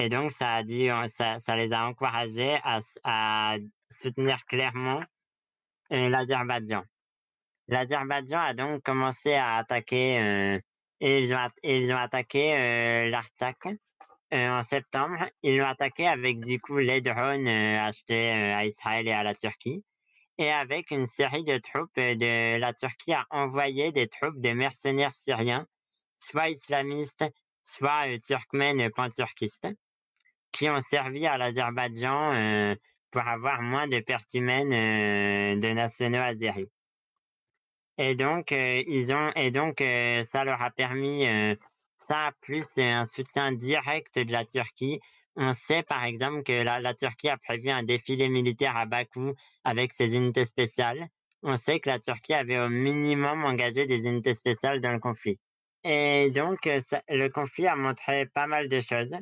[0.00, 3.56] Et donc, ça, a dû, ça, ça les a encouragés à,
[3.90, 5.00] soutenir clairement
[5.90, 6.84] l'Azerbaïdjan.
[7.66, 10.60] L'Azerbaïdjan a donc commencé à attaquer,
[11.00, 13.66] et ils ont, ils ont attaqué l'Artsakh,
[14.34, 18.66] euh, en septembre, ils l'ont attaqué avec du coup les drones euh, achetés euh, à
[18.66, 19.84] Israël et à la Turquie.
[20.36, 25.66] Et avec une série de troupes la Turquie a envoyé des troupes de mercenaires syriens,
[26.20, 27.24] soit islamistes,
[27.64, 29.68] soit turkmènes panturquistes,
[30.52, 32.74] qui ont servi à l'Azerbaïdjan
[33.10, 36.70] pour avoir moins de pertes humaines de nationaux azéris.
[37.98, 41.26] Et donc, ils ont, et donc, ça leur a permis
[41.98, 45.00] ça, plus un soutien direct de la Turquie.
[45.36, 49.34] On sait par exemple que la, Turquie a prévu un défilé militaire à Bakou
[49.64, 51.08] avec ses unités spéciales.
[51.42, 55.38] On sait que la Turquie avait au minimum engagé des unités spéciales dans le conflit.
[55.84, 59.14] Et donc, euh, le conflit a montré pas mal de choses.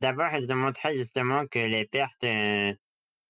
[0.00, 2.74] D'abord, ils ont montré justement que les pertes, euh,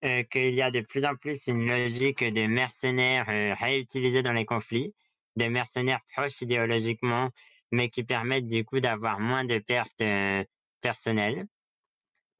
[0.05, 3.27] euh, qu'il y a de plus en plus une logique de mercenaires
[3.59, 4.95] réutilisés dans les conflits,
[5.37, 7.31] de mercenaires proches idéologiquement
[7.73, 10.45] mais qui permettent du coup d'avoir moins de pertes euh,
[10.81, 11.47] personnelles.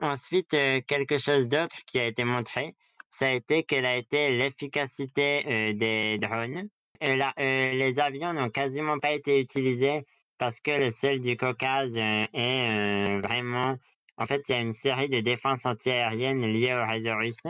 [0.01, 2.75] Ensuite, euh, quelque chose d'autre qui a été montré,
[3.11, 6.69] ça a été quelle a été l'efficacité euh, des drones.
[7.01, 10.05] les avions n'ont quasiment pas été utilisés
[10.39, 13.77] parce que le sol du Caucase est vraiment...
[14.21, 17.43] En fait, il y a une série de défenses antiaériennes liées au réseau russe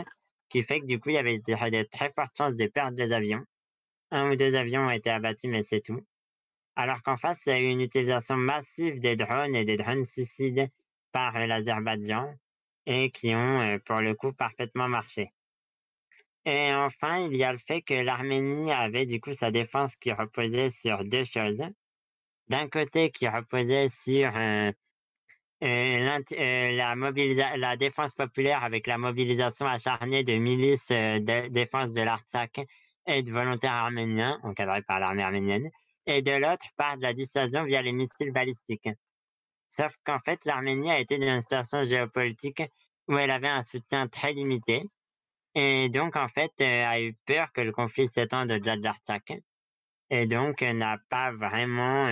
[0.49, 3.13] qui fait que du coup, il y avait de très fortes chances de perdre les
[3.13, 3.45] avions.
[4.09, 6.03] Un ou deux avions ont été abattus, mais c'est tout
[6.75, 10.05] alors qu'en face, il y a eu une utilisation massive des drones et des drones
[10.05, 10.69] suicides
[11.11, 12.33] par euh, l'Azerbaïdjan
[12.85, 15.31] et qui ont, euh, pour le coup, parfaitement marché.
[16.45, 20.11] Et enfin, il y a le fait que l'Arménie avait du coup sa défense qui
[20.11, 21.63] reposait sur deux choses.
[22.47, 24.71] D'un côté, qui reposait sur euh,
[25.61, 26.19] la,
[27.57, 32.61] la défense populaire avec la mobilisation acharnée de milices de défense de l'Artsakh
[33.07, 35.69] et de volontaires arméniens encadrés par l'armée arménienne,
[36.05, 38.89] et de l'autre par de la dissuasion via les missiles balistiques.
[39.69, 42.63] Sauf qu'en fait, l'Arménie a été dans une situation géopolitique
[43.07, 44.83] où elle avait un soutien très limité
[45.55, 49.33] et donc en fait a eu peur que le conflit s'étende au-delà de l'Artsakh
[50.13, 52.03] et donc n'a pas vraiment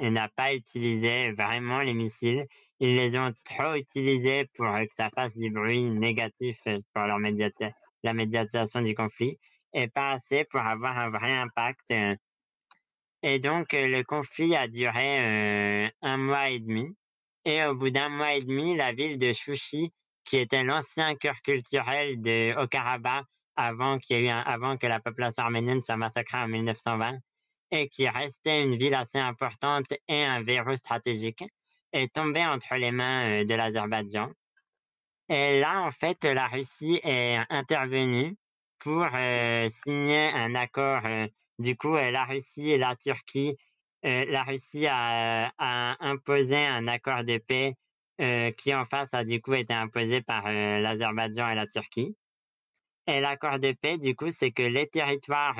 [0.00, 2.46] n'a pas utilisé vraiment les missiles.
[2.80, 7.18] Ils les ont trop utilisés pour que ça fasse du bruit négatif pour leur
[8.02, 9.38] la médiatisation du conflit
[9.72, 11.94] et pas assez pour avoir un vrai impact.
[13.22, 16.88] Et donc, le conflit a duré un mois et demi.
[17.44, 19.92] Et au bout d'un mois et demi, la ville de Chouchi,
[20.24, 23.26] qui était l'ancien cœur culturel de Haut-Karabakh
[23.60, 27.18] avant, qu'il y ait eu avant que la population arménienne soit massacrée en 1920,
[27.70, 31.44] et qui restait une ville assez importante et un verrou stratégique,
[31.92, 34.30] est tombée entre les mains de l'Azerbaïdjan.
[35.28, 38.36] Et là, en fait, la Russie est intervenue
[38.78, 39.06] pour
[39.68, 41.02] signer un accord.
[41.58, 43.56] du coup, la Russie et la Turquie,
[44.02, 45.52] la Russie a,
[46.00, 47.76] imposé un accord de paix
[48.56, 52.16] qui en face a du coup été imposé par l'Azerbaïdjan et la Turquie.
[53.06, 55.56] Et l'accord de paix, du coup, c'est que les territoires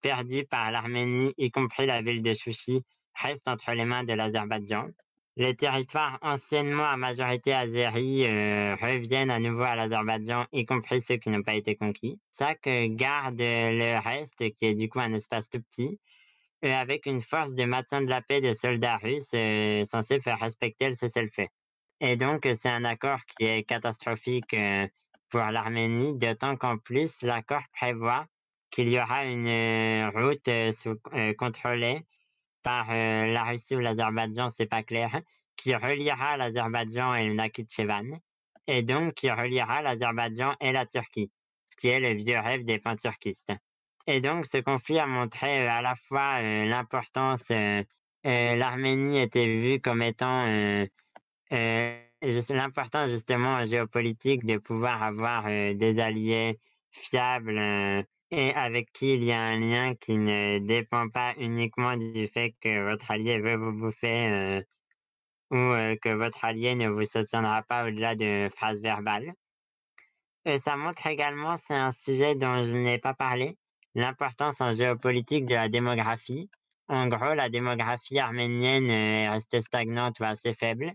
[0.00, 2.82] perdus par l'Arménie, y compris la ville de Chouchi,
[3.14, 4.88] restent entre les mains de l'Azerbaïdjan
[5.38, 11.16] les territoires anciennement à majorité azérie euh, reviennent à nouveau à l'Azerbaïdjan, y compris ceux
[11.16, 12.18] qui n'ont pas été conquis.
[12.38, 16.00] que garde le reste, qui est du coup un espace tout petit,
[16.64, 20.40] euh, avec une force de maintien de la paix de soldats russes euh, censés faire
[20.40, 21.46] respecter le cessez-le-feu.
[22.00, 24.54] Et donc, c'est un accord qui est catastrophique
[25.30, 28.26] pour l'Arménie, d'autant qu'en plus, l'accord prévoit
[28.70, 30.48] qu'il y aura une route
[31.36, 32.02] contrôlée
[32.62, 35.20] par la Russie ou l'Azerbaïdjan, c'est pas clair,
[35.56, 38.18] qui reliera l'Azerbaïdjan et le Nakhitchevan,
[38.66, 41.30] et donc qui reliera l'Azerbaïdjan et la Turquie,
[41.64, 43.52] ce qui est le vieux rêve des panturquistes.
[44.06, 47.50] Et donc ce conflit a montré à la fois l'importance,
[48.24, 50.46] l'Arménie était vue comme étant
[52.22, 56.58] l'importance justement géopolitique de pouvoir avoir des alliés
[56.90, 62.26] fiables et avec qui il y a un lien qui ne dépend pas uniquement du
[62.26, 64.62] fait que votre allié veut vous bouffer euh,
[65.50, 69.32] ou euh, que votre allié ne vous soutiendra pas au-delà de phrases verbales.
[70.44, 73.56] Et ça montre également, c'est un sujet dont je n'ai pas parlé,
[73.94, 76.50] l'importance en géopolitique de la démographie.
[76.88, 80.92] En gros, la démographie arménienne euh, est restée stagnante ou assez faible,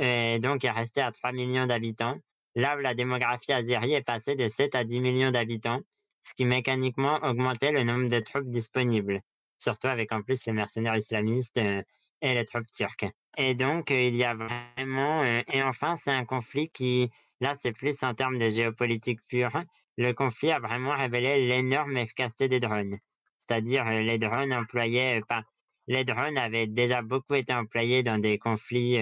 [0.00, 2.18] et donc est restée à 3 millions d'habitants,
[2.56, 5.80] là où la démographie azérie est passée de 7 à 10 millions d'habitants
[6.20, 9.20] ce qui mécaniquement augmentait le nombre de troupes disponibles,
[9.58, 11.82] surtout avec en plus les mercenaires islamistes euh,
[12.22, 13.06] et les troupes turques.
[13.36, 15.22] Et donc, euh, il y a vraiment...
[15.22, 17.10] Euh, et enfin, c'est un conflit qui,
[17.40, 19.62] là, c'est plus en termes de géopolitique pure.
[19.96, 22.98] Le conflit a vraiment révélé l'énorme efficacité des drones.
[23.38, 25.42] C'est-à-dire les drones employés par...
[25.86, 28.96] Les drones avaient déjà beaucoup été employés dans des conflits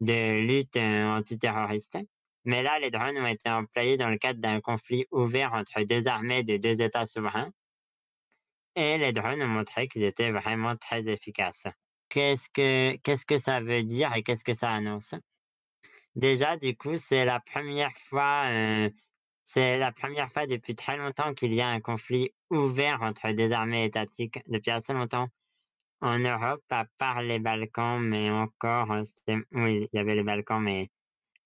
[0.00, 1.98] de lutte antiterroriste.
[2.44, 6.06] Mais là, les drones ont été employés dans le cadre d'un conflit ouvert entre deux
[6.06, 7.50] armées de deux États souverains.
[8.76, 11.66] Et les drones ont montré qu'ils étaient vraiment très efficaces.
[12.08, 15.14] Qu'est-ce que, qu'est-ce que ça veut dire et qu'est-ce que ça annonce?
[16.14, 18.90] Déjà, du coup, c'est la première fois, euh,
[19.44, 23.50] c'est la première fois depuis très longtemps qu'il y a un conflit ouvert entre des
[23.50, 25.28] armées étatiques, depuis assez longtemps
[26.00, 28.88] en Europe, à part les Balkans, mais encore,
[29.52, 30.90] oui, il y avait les Balkans, mais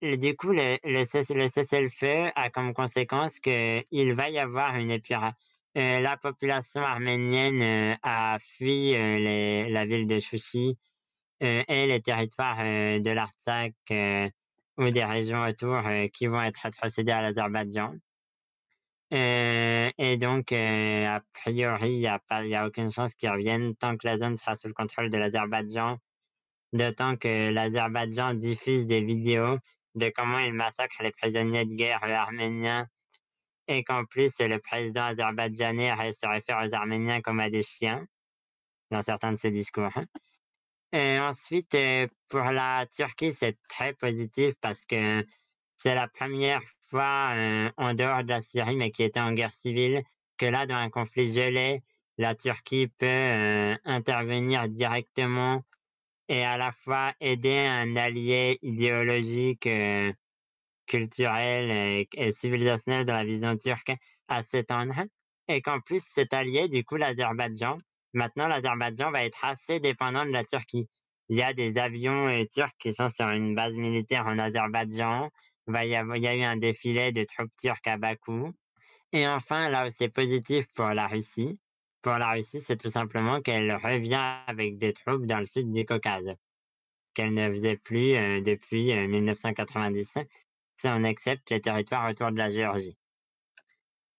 [0.03, 5.37] du coup, le, le, cessez-le-feu a comme conséquence qu'il va y avoir une épuration.
[5.79, 10.77] Euh, la population arménienne euh, a fui euh, la ville de Chouchi
[11.41, 13.73] et les territoires de l'Artsakh
[14.77, 15.81] ou des régions autour
[16.13, 17.95] qui vont être rétrocédés à l'Azerbaïdjan.
[19.11, 24.19] Et donc, a priori, il n'y a, a aucune chance qu'ils reviennent tant que la
[24.19, 25.99] zone sera sous le contrôle de l'Azerbaïdjan.
[26.73, 29.59] D'autant que l'Azerbaïdjan diffuse des vidéos
[29.97, 32.87] de comment il massacre les prisonniers de guerre arméniens
[33.67, 38.05] et qu'en plus le président azerbaïdjanais se réfère aux Arméniens comme à des chiens
[38.91, 39.93] dans certains de ses discours.
[40.93, 45.25] Et ensuite, euh, pour la Turquie, c'est très positif parce que
[45.83, 49.55] c'est la première fois euh, en dehors de la Syrie, mais qui était en guerre
[49.55, 50.03] civile,
[50.37, 51.83] que là, dans un conflit gelé,
[52.19, 55.65] la Turquie peut euh, intervenir directement
[56.29, 60.13] et à la fois aider un allié idéologique, euh,
[60.87, 63.93] culturel et, civilisationnel de la vision turque
[64.29, 65.05] à s'étendre.
[65.49, 67.79] Et qu'en plus, cet allié, du coup, l'Azerbaïdjan,
[68.13, 70.89] maintenant, l'Azerbaïdjan va être assez dépendant de la Turquie.
[71.31, 75.31] il y a des avions turcs qui sont sur une base militaire en Azerbaïdjan.
[75.71, 78.53] Il va y avoir- il y a eu un défilé de troupes turques à Bakou.
[79.13, 81.59] Et enfin, là où c'est positif pour la Russie,
[82.03, 85.85] pour la Russie, c'est tout simplement qu'elle revient avec des troupes dans le sud du
[85.85, 86.35] Caucase,
[87.15, 90.19] qu'elle ne faisait plus euh, depuis euh, 1990,
[90.77, 92.97] si on accepte les territoires autour de la Géorgie.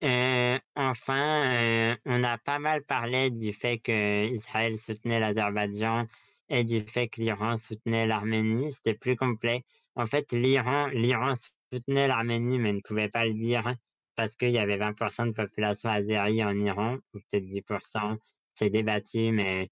[0.03, 6.07] Euh, enfin, euh, on a pas mal parlé du fait que Israël soutenait l'Azerbaïdjan
[6.49, 8.71] et du fait que l'Iran soutenait l'Arménie.
[8.71, 9.63] C'était plus complet.
[9.95, 11.33] En fait, l'Iran, l'Iran
[11.71, 13.75] soutenait l'Arménie, mais ne pouvait pas le dire
[14.15, 18.17] parce qu'il y avait 20% de population azérie en Iran, ou peut-être 10%.
[18.55, 19.69] C'est débattu, mais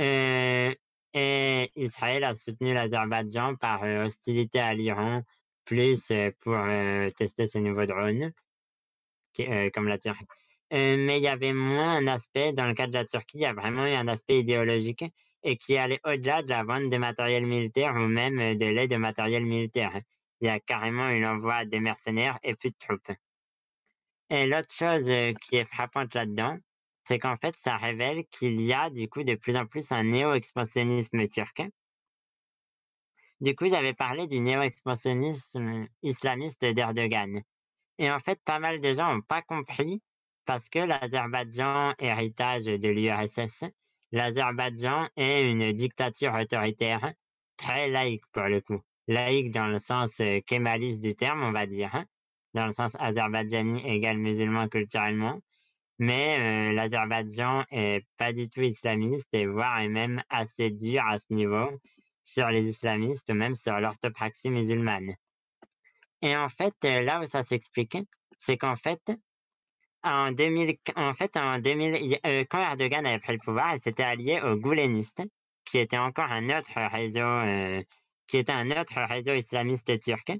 [0.00, 0.74] euh,
[1.12, 5.22] et Israël a soutenu l'Azerbaïdjan par euh, hostilité à l'Iran,
[5.64, 6.58] plus euh, pour
[7.16, 8.32] tester ses nouveaux drones
[9.36, 10.24] comme la Turquie.
[10.70, 13.46] Mais il y avait moins un aspect, dans le cas de la Turquie, il y
[13.46, 15.04] a vraiment eu un aspect idéologique
[15.44, 18.92] et qui allait au-delà de la vente de matériel militaire ou même euh, de l'aide
[18.94, 20.00] au matériel militaire.
[20.40, 23.12] Il y a carrément eu l'envoi de mercenaires et plus de troupes.
[24.30, 26.58] Et l'autre chose euh, qui est frappante là-dedans,
[27.06, 30.04] c'est qu'en fait, ça révèle qu'il y a du coup de plus en plus un
[30.04, 31.62] néo-expansionnisme turc.
[33.40, 37.42] Du coup, j'avais parlé du néo-expansionnisme islamiste d'Erdogan.
[37.98, 40.02] Et en fait, pas mal de gens n'ont pas compris
[40.46, 43.64] parce que l'Azerbaïdjan, héritage de l'URSS,
[44.14, 47.12] l'Azerbaïdjan est une dictature autoritaire
[47.56, 48.80] très laïque pour le coup.
[49.08, 52.04] Laïque dans le sens euh, kémaliste du terme, on va dire, hein,
[52.54, 55.40] dans le sens azerbaïdjani égale musulman culturellement.
[55.98, 61.18] Mais euh, l'Azerbaïdjan est pas du tout islamiste et voire est même assez dur à
[61.18, 61.68] ce niveau
[62.22, 65.14] sur les islamistes, même sur l'orthopraxie musulmane.
[66.22, 67.98] Et en fait, euh, là où ça s'explique,
[68.38, 69.02] c'est qu'en fait,
[70.04, 73.38] en 2000, en fait, en 2000, il y a- euh, quand Erdogan avait pris le
[73.38, 75.22] pouvoir, il s'était allié aux goulénistes,
[75.64, 77.82] qui était encore un autre réseau, euh,
[78.28, 80.32] qui était un autre réseau islamiste turc,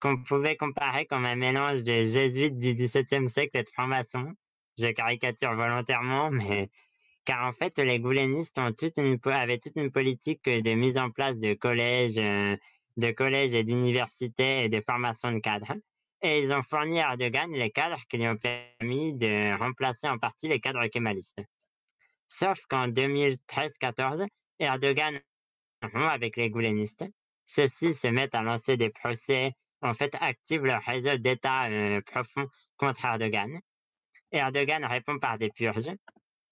[0.00, 4.32] qu'on pouvait comparer comme un mélange de jésuites du XVIIe siècle et de francs-maçons.
[4.78, 6.70] Je caricature volontairement, mais
[7.26, 11.10] car en fait, les goulénistes ont toute une, avaient toute une politique de mise en
[11.10, 12.56] place de collèges, euh,
[12.96, 15.74] de collèges et d'universités et de formation de cadres.
[16.22, 20.18] Et ils ont fourni à Erdogan les cadres qui lui ont permis de remplacer en
[20.18, 21.40] partie les cadres kémalistes.
[22.26, 24.26] Sauf qu'en 2013-14,
[24.58, 25.20] Erdogan
[25.82, 27.04] rompt avec les goulénistes.
[27.44, 32.46] Ceux-ci se mettent à lancer des procès, en fait, activent leur réseau d'État euh, profond
[32.76, 33.60] contre Erdogan.
[34.32, 35.90] Erdogan répond par des purges.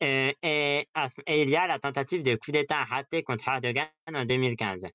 [0.02, 0.86] Euh, et,
[1.26, 4.86] il y a la tentative de coup d'État raté contre Erdogan en 2015,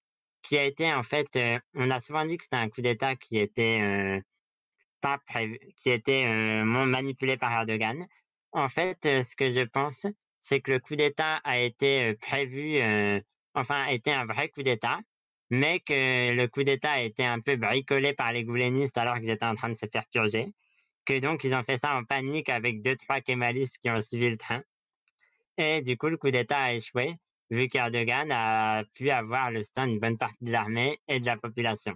[0.43, 3.15] qui a été en fait, euh, on a souvent dit que c'était un coup d'État
[3.15, 4.22] qui était
[5.82, 6.26] qui était
[6.64, 8.06] manipulé par Erdogan.
[8.52, 10.06] En fait, ce que je pense,
[10.39, 12.78] c'est que le coup d'État a été prévu,
[13.54, 14.99] enfin, a été un vrai coup d'État,
[15.49, 19.30] mais que le coup d'État a été un peu bricolé par les goulénistes alors qu'ils
[19.30, 20.54] étaient en train de se faire purger,
[21.06, 24.30] que donc ils ont fait ça en panique avec deux, trois kémalistes qui ont suivi
[24.30, 24.62] le train.
[25.58, 27.16] Et du coup, le coup d'État a échoué,
[27.49, 31.38] vu qu'Erdogan a pu avoir le soutien d'une bonne partie de l'armée et de la
[31.38, 31.95] population.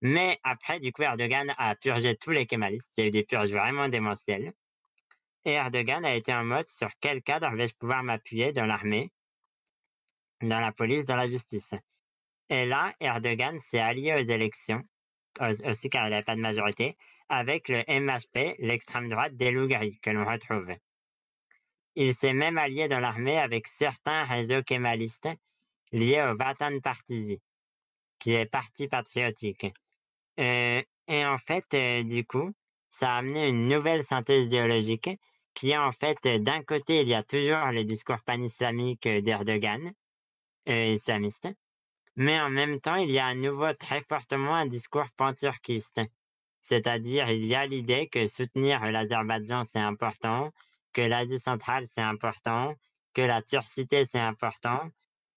[0.00, 2.92] Mais après, du coup, Erdogan a purgé tous les kémalistes.
[2.96, 4.52] Il y a eu des purges vraiment démentielles.
[5.44, 9.10] Et Erdogan a été en mode sur quel cadre vais-je pouvoir m'appuyer dans l'armée,
[10.40, 11.74] dans la police, dans la justice?
[12.48, 14.82] Et là, Erdogan s'est allié aux élections,
[15.64, 16.96] aussi car il n'avait pas de majorité,
[17.28, 20.74] avec le MHP, l'extrême droite des Lougaris, que l'on retrouve.
[21.94, 25.28] Il s'est même allié dans l'armée avec certains réseaux kémalistes
[25.92, 27.40] liés au Vatan Partisi,
[28.18, 29.66] qui est parti patriotique.
[30.38, 32.52] Euh, et en fait, euh, du coup,
[32.90, 35.10] ça a amené une nouvelle synthèse idéologique
[35.54, 39.92] qui est en fait, euh, d'un côté, il y a toujours le discours pan-islamique d'Erdogan,
[40.66, 41.48] islamiste,
[42.14, 46.00] mais en même temps, il y a à nouveau très fortement un discours pan-turquiste.
[46.60, 50.52] C'est-à-dire, il y a l'idée que soutenir l'Azerbaïdjan, c'est important,
[50.92, 52.74] que l'Asie centrale, c'est important,
[53.14, 54.90] que la turcité, c'est important,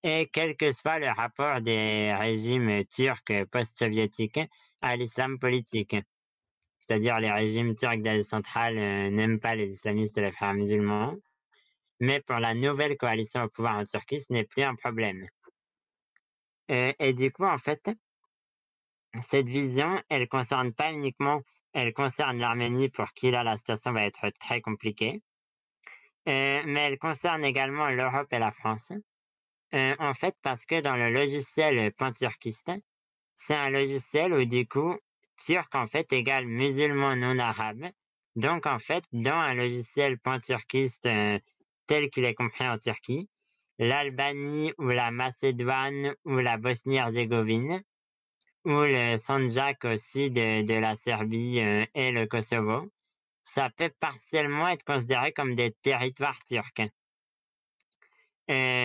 [0.03, 4.39] et quel que soit le rapport des régimes turcs post-soviétiques
[4.81, 5.95] à l'islam politique.
[6.81, 11.15] C'est-à-dire, les régimes turcs d'Asie centrale euh, n'aiment pas les islamistes et les frères musulmans,
[11.99, 15.27] mais pour la nouvelle coalition au pouvoir en Turquie, ce n'est plus un problème.
[16.71, 17.91] Euh, et du coup, en fait,
[19.21, 21.41] cette vision, elle concerne pas uniquement,
[21.73, 25.21] elle concerne l'Arménie pour qui là la situation va être très compliquée,
[26.27, 28.91] euh, mais elle concerne également l'Europe et la France.
[29.73, 32.73] En fait, parce que dans le logiciel panturquiste,
[33.45, 34.95] c'est un logiciel où du coup,
[35.45, 37.89] turc en fait égale musulman non arabe.
[38.35, 41.39] Donc en fait, dans un logiciel panturquiste euh,
[41.87, 43.29] tel qu'il est compris en Turquie,
[43.79, 47.81] l'Albanie ou la Macédoine ou la Bosnie-Herzégovine,
[48.65, 52.91] ou le Sandjak au sud de, la Serbie euh, et le Kosovo,
[53.43, 56.81] ça peut partiellement être considéré comme des territoires turcs.
[58.49, 58.80] Euh,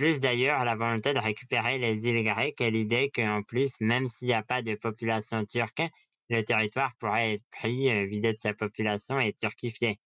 [0.00, 4.28] plus d'ailleurs la volonté de récupérer les îles grecques et l'idée qu'en plus, même s'il
[4.28, 5.82] n'y a pas de population turque,
[6.30, 10.00] le territoire pourrait être pris, euh, vidé de sa population et turquifié.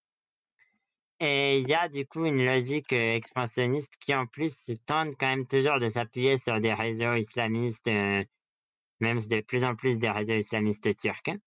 [1.21, 5.29] Et il y a du coup une logique euh, expansionniste qui en plus tente quand
[5.29, 8.25] même toujours de s'appuyer sur des réseaux islamistes, euh,
[8.99, 11.39] même de plus en plus des réseaux islamistes turcs.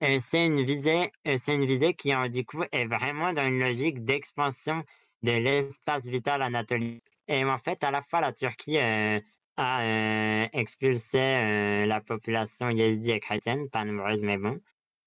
[0.00, 4.02] C'est une visée, c'est une visée qui en, du coup est vraiment dans une logique
[4.02, 4.82] d'expansion
[5.22, 6.98] de l'espace vital anatolien.
[7.28, 9.20] Et en fait, à la fois la Turquie euh,
[9.56, 14.60] a euh, expulsé euh, la population yézidi et chrétienne, pas nombreuse mais bon,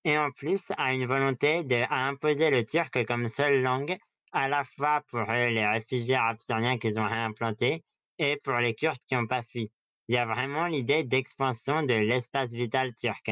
[0.06, 3.98] et en plus a une volonté de à imposer le turc comme seule langue,
[4.32, 7.84] à la fois pour les réfugiés arabes syriens qu'ils ont réimplantés
[8.20, 9.72] et pour les Kurdes qui n'ont pas fui.
[10.08, 13.32] Il y a vraiment l'idée d'expansion de l'espace vital turc.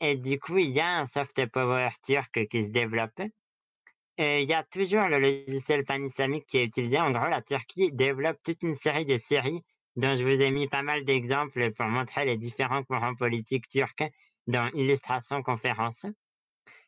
[0.00, 3.20] Et du coup, il y a un soft power turc qui se développe.
[4.22, 6.98] Et il y a toujours le logiciel pan-islamique qui est utilisé.
[6.98, 9.62] En gros, la Turquie développe toute une série de séries
[9.96, 14.10] dont je vous ai mis pas mal d'exemples pour montrer les différents courants politiques turcs
[14.46, 16.04] dans Illustration Conférence.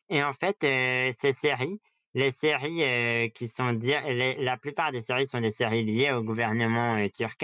[0.09, 1.81] Et en fait, euh, ces séries,
[2.13, 3.79] les séries euh, qui sont...
[3.81, 7.43] La plupart des séries sont des séries liées au gouvernement euh, turc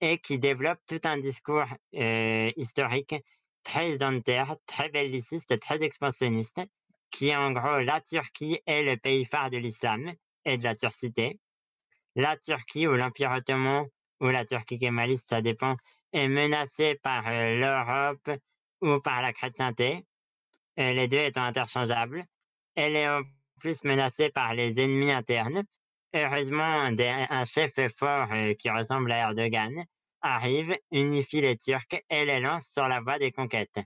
[0.00, 3.14] et qui développent tout un discours historique
[3.62, 6.60] très identitaire, très belliciste, très expansionniste,
[7.14, 10.12] qui est en gros la Turquie est le pays phare de l'islam
[10.44, 11.38] et de la turcité.
[12.16, 13.86] La Turquie ou l'Empire ottoman
[14.20, 15.76] ou la Turquie kémaliste, ça dépend,
[16.12, 18.30] est menacée par euh, l'Europe
[18.80, 20.04] ou par la chrétienté,
[20.80, 22.24] euh, les deux étant interchangeables.
[22.74, 23.22] Elle est en
[23.60, 25.62] plus menacée par les ennemis internes.
[26.14, 29.84] Heureusement, un chef fort euh, qui ressemble à Erdogan
[30.20, 33.78] arrive, unifie les Turcs et les lance sur la voie des conquêtes.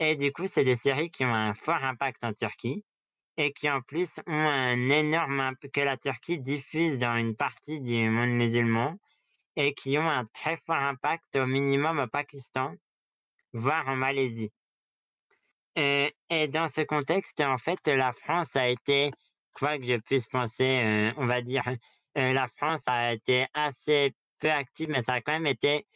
[0.00, 2.84] Et du coup, c'est des séries qui ont un fort impact en Turquie
[3.36, 7.80] et qui en plus ont un énorme impact que la Turquie diffuse dans une partie
[7.80, 8.98] du monde musulman
[9.56, 12.74] et qui ont un très fort impact au minimum au Pakistan,
[13.52, 14.52] voire en Malaisie.
[15.76, 19.10] Et, et dans ce contexte, en fait, la France a été,
[19.52, 21.64] quoi que je puisse penser, euh, on va dire,
[22.18, 25.86] euh, la France a été assez peu active, mais ça a quand même été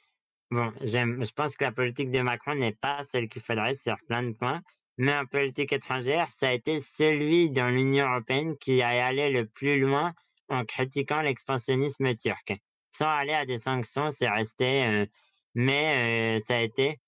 [0.50, 4.22] Bon, je pense que la politique de Macron n'est pas celle qu'il faudrait sur plein
[4.22, 4.62] de points,
[4.96, 9.46] mais en politique étrangère, ça a été celui dans l'Union européenne qui a allé le
[9.46, 10.14] plus loin
[10.48, 12.54] en critiquant l'expansionnisme turc.
[12.90, 15.06] Sans aller à des sanctions, c'est resté, euh,
[15.54, 16.98] mais euh, ça a été.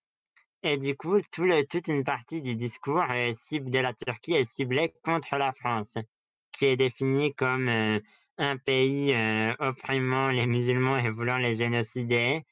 [0.62, 4.44] Et du coup, tout toute une partie du discours euh, cible de la Turquie est
[4.44, 5.96] ciblée contre la France,
[6.52, 7.68] qui est définie comme
[8.38, 9.14] un pays
[9.58, 12.44] opprimant les musulmans et voulant les génocider,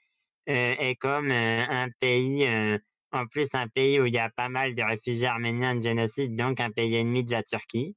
[0.49, 2.78] est comme euh, un pays, euh,
[3.12, 6.36] en plus un pays où il y a pas mal de réfugiés arméniens de génocide,
[6.36, 7.94] donc un pays ennemi de la Turquie.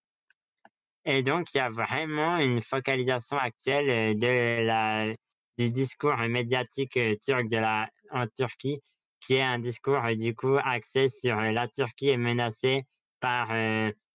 [1.05, 5.13] Et donc, il y a vraiment une focalisation actuelle de la,
[5.57, 8.81] du discours médiatique turc de la, en Turquie,
[9.19, 12.83] qui est un discours du coup axé sur la Turquie est menacée
[13.19, 13.47] par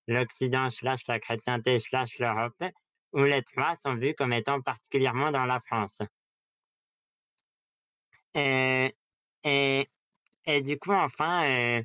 [0.06, 2.62] l'Occident slash la chrétienté slash l'Europe,
[3.12, 5.98] où les trois sont vus comme étant particulièrement dans la France.
[8.36, 8.94] Et,
[9.44, 9.88] et,
[10.46, 11.44] et du coup, enfin,
[11.78, 11.82] euh,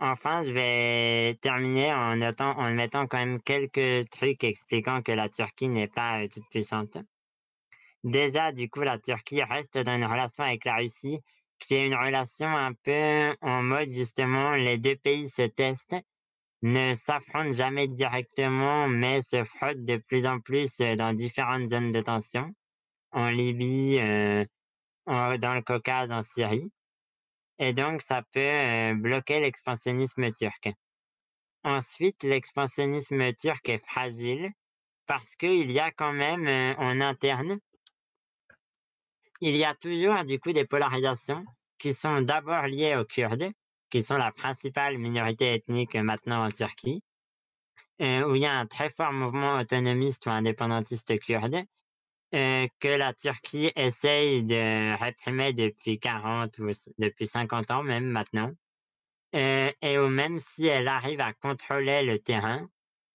[0.00, 5.28] enfin, je vais terminer en, notant, en mettant quand même quelques trucs expliquant que la
[5.28, 6.96] Turquie n'est pas euh, toute puissante.
[8.04, 11.20] Déjà, du coup, la Turquie reste dans une relation avec la Russie
[11.58, 15.96] qui est une relation un peu en mode justement les deux pays se testent,
[16.62, 21.92] ne s'affrontent jamais directement, mais se frottent de plus en plus euh, dans différentes zones
[21.92, 22.52] de tension.
[23.12, 24.44] En Libye, euh,
[25.06, 26.72] dans le Caucase, en Syrie.
[27.58, 30.68] Et donc, ça peut euh, bloquer l'expansionnisme turc.
[31.64, 34.50] Ensuite, l'expansionnisme turc est fragile
[35.06, 37.58] parce qu'il y a quand même euh, en interne,
[39.40, 41.44] il y a toujours du coup des polarisations
[41.78, 43.50] qui sont d'abord liées aux Kurdes,
[43.90, 47.02] qui sont la principale minorité ethnique maintenant en Turquie,
[48.00, 51.64] euh, où il y a un très fort mouvement autonomiste ou indépendantiste kurde, euh,
[52.32, 58.52] que la Turquie essaye de réprimer depuis 40 ou depuis 50 ans même maintenant.
[59.34, 62.68] Euh, et même si elle arrive à contrôler le terrain,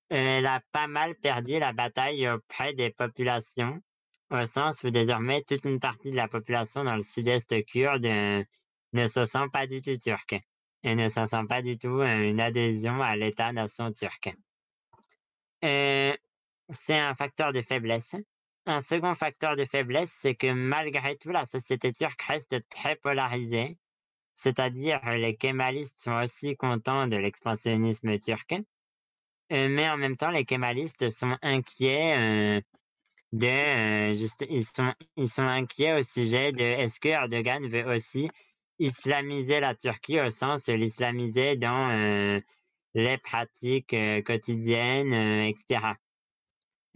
[0.09, 3.81] elle a pas mal perdu la bataille auprès des populations,
[4.29, 8.43] au sens où désormais toute une partie de la population dans le sud-est kurde euh,
[8.93, 10.35] ne se sent pas du tout turque
[10.83, 14.35] et ne se sent pas du tout une adhésion à l'État-nation turc.
[15.61, 16.17] c'est
[16.89, 18.15] un facteur de faiblesse.
[18.67, 23.77] Un second facteur de faiblesse, c'est que malgré tout, la société turque reste très polarisée.
[24.35, 28.53] C'est-à-dire, les kémalistes sont aussi contents de l'expansionnisme turc.
[29.51, 32.61] Euh, mais en même temps, les kémalistes sont inquiets euh,
[33.33, 38.29] de, euh, ils sont, ils sont inquiets au sujet de est-ce que Erdogan veut aussi
[38.79, 42.41] islamiser la Turquie au sens de l'islamiser dans
[42.95, 43.95] les pratiques
[44.25, 45.93] quotidiennes, etc.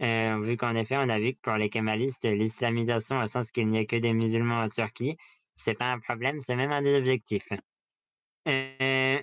[0.00, 3.78] vu qu'en effet, on a vu que pour les kémalistes, l'islamisation au sens qu'il n'y
[3.78, 5.16] ait que des musulmans en Turquie,
[5.54, 7.48] c'est pas un problème, c'est même un des objectifs.
[8.48, 9.20] Euh,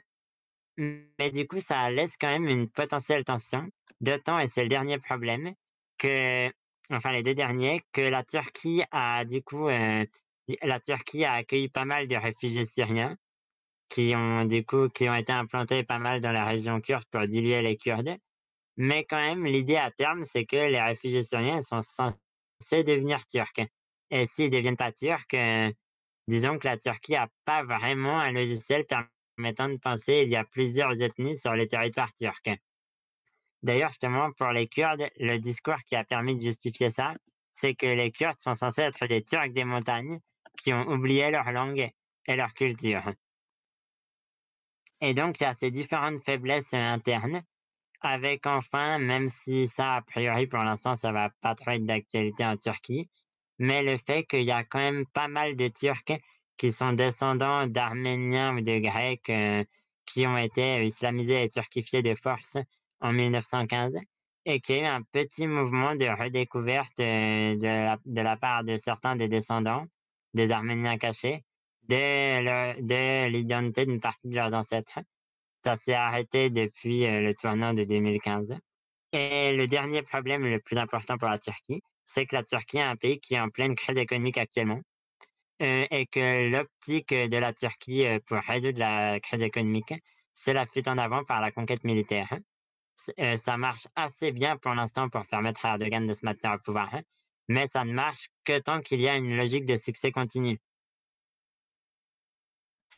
[0.78, 3.70] mais du coup, ça laisse quand même une potentielle tension,
[4.02, 5.54] d'autant, et c'est le dernier problème,
[5.98, 6.52] que,
[6.92, 10.06] enfin les deux derniers, que la Turquie a du coup, euh,
[10.62, 13.18] la Turquie a accueilli pas mal de réfugiés syriens
[13.90, 17.28] qui ont du coup, qui ont été implantés pas mal dans la région kurde pour
[17.28, 18.18] diluer les Kurdes.
[18.78, 23.62] Mais quand même, l'idée à terme, c'est que les réfugiés syriens sont censés devenir turcs.
[24.10, 25.72] Et s'ils ne deviennent pas turcs, euh,
[26.28, 30.44] disons que la Turquie n'a pas vraiment un logiciel permettant de penser qu'il y a
[30.44, 32.50] plusieurs ethnies sur le territoire turc.
[33.62, 37.16] D'ailleurs, justement, pour les Kurdes, le discours qui a permis de justifier ça,
[37.52, 40.20] c'est que les Kurdes sont censés être des Turcs des montagnes
[40.58, 41.90] qui ont oublié leur langue
[42.28, 43.04] et leur culture.
[45.02, 47.44] Et donc, il y a ces différentes faiblesses internes,
[48.04, 52.46] avec enfin, même si ça, a priori, pour l'instant, ça va pas trop être d'actualité
[52.46, 53.10] en Turquie,
[53.60, 56.20] mais le fait qu'il y a quand même pas mal de Turcs
[56.58, 59.64] qui sont descendants d'Arméniens ou de Grecs euh,
[60.06, 62.58] qui ont été islamisés et turquifiés de force
[63.00, 63.98] en 1915
[64.46, 68.78] et qu'il y a eu un petit mouvement de redécouverte euh, de, la, part de
[68.78, 69.86] certains des descendants
[70.34, 71.44] des Arméniens cachés
[71.88, 75.00] de l'identité d'une partie de leurs ancêtres.
[75.64, 78.58] Ça s'est arrêté depuis euh, le tournant de 2015.
[79.14, 82.82] Et le dernier problème le plus important pour la Turquie, c'est que la Turquie est
[82.82, 84.82] un pays qui est en pleine crise économique actuellement
[85.62, 89.94] euh, et que l'optique de la Turquie euh, pour résoudre la crise économique,
[90.34, 92.28] c'est la fuite en avant par la conquête militaire.
[93.20, 96.58] Euh, ça marche assez bien pour l'instant pour permettre à Erdogan de se maintenir au
[96.60, 96.92] pouvoir,
[97.48, 100.60] mais ça ne marche que tant qu'il y a une logique de succès continu.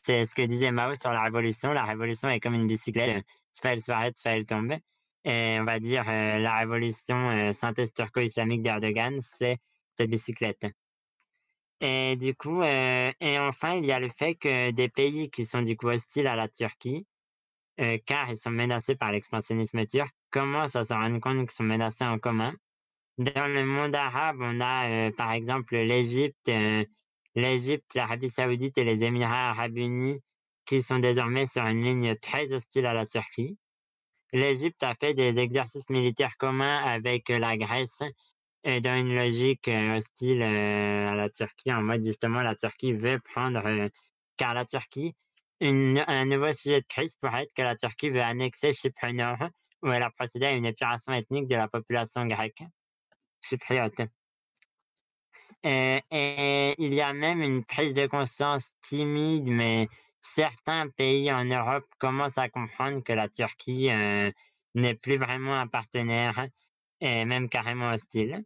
[0.06, 1.72] C'est ce que disait Mao sur la révolution.
[1.72, 3.24] La révolution est comme une bicyclette.
[3.52, 4.72] Soit elle s'arrête, soit elle tombe.
[5.24, 9.58] Et on va dire euh, la révolution euh, synthèse turco-islamique d'Erdogan, c'est
[9.96, 10.64] cette bicyclette.
[11.80, 15.44] Et du coup, euh, et enfin, il y a le fait que des pays qui
[15.44, 17.04] sont du coup hostiles à la Turquie,
[18.06, 22.04] car ils sont menacés par l'expansionnisme turc, commencent à se rendre compte qu'ils sont menacés
[22.04, 22.54] en commun.
[23.18, 26.48] Dans le monde arabe, on a par exemple l'Égypte,
[27.36, 30.20] l'Égypte, l'Arabie saoudite et les Émirats arabes unis
[30.64, 33.56] qui sont désormais sur une ligne très hostile à la Turquie
[34.32, 38.02] l'Égypte a fait des exercices militaires communs avec euh, la Grèce
[38.64, 42.92] et dans une logique euh, hostile euh, à la Turquie, en mode justement la Turquie
[42.92, 43.62] veut prendre,
[44.36, 45.14] car la Turquie,
[45.60, 49.48] un nouveau sujet de crise pourrait être que la Turquie veut annexer Chypre Nord,
[49.82, 52.62] où elle a procédé à une épuration ethnique de la population grecque
[53.40, 54.02] chypriote.
[55.64, 59.88] Et il y a même une prise de conscience timide, mais
[60.20, 64.30] certains pays en Europe commencent à comprendre que la Turquie euh,
[64.74, 66.48] n'est plus vraiment un partenaire
[67.00, 68.44] et même carrément hostile.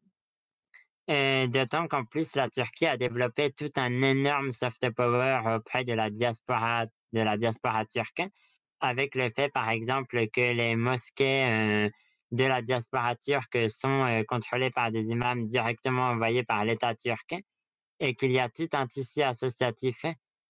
[1.09, 6.09] D'autant qu'en plus, la Turquie a développé tout un énorme soft power auprès de la
[6.09, 6.87] diaspora,
[7.87, 8.23] turque,
[8.81, 11.91] avec le fait, par exemple, que les mosquées euh,
[12.33, 17.35] de la diaspora turque sont euh, contrôlées par des imams directement envoyés par l'État turc
[17.99, 20.05] et qu'il y a tout un tissu associatif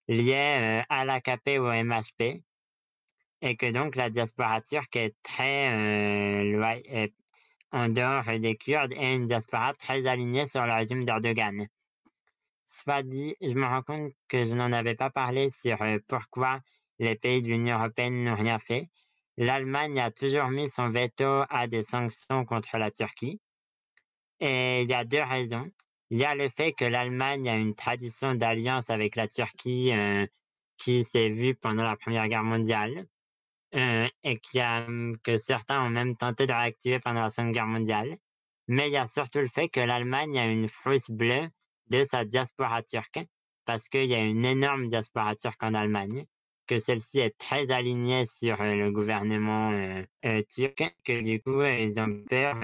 [0.08, 2.42] lié à l'AKP ou au MHP
[3.42, 5.68] et que donc la diaspora turque est très
[7.72, 11.66] en dehors des Kurdes et une diaspora très alignée sur le régime d'Erdogan.
[12.64, 15.78] Soit dit, je me rends compte que je n'en avais pas parlé sur
[16.08, 16.60] pourquoi
[16.98, 18.88] les pays de l'Union européenne n'ont rien fait.
[19.40, 23.40] L'Allemagne a toujours mis son veto à des sanctions contre la Turquie.
[24.38, 25.70] Et il y a deux raisons.
[26.10, 30.26] Il y a le fait que l'Allemagne a une tradition d'alliance avec la Turquie euh,
[30.76, 33.06] qui s'est vue pendant la Première Guerre mondiale
[33.76, 37.66] euh, et qui hum, que certains ont même tenté de réactiver pendant la Seconde Guerre
[37.66, 38.18] mondiale.
[38.68, 41.48] Mais il y a surtout le fait que l'Allemagne a une frousse bleue
[41.88, 43.20] de sa diaspora turque
[43.64, 46.26] parce qu'il y a une énorme diaspora turque en Allemagne,
[46.70, 49.72] que celle-ci est très alignée sur euh, le gouvernement
[50.54, 52.56] turc, que du coup ils ont peur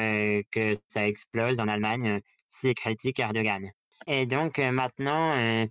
[0.51, 3.71] que ça explose en Allemagne c'est critique Erdogan.
[4.07, 5.67] Et donc euh, maintenant, euh,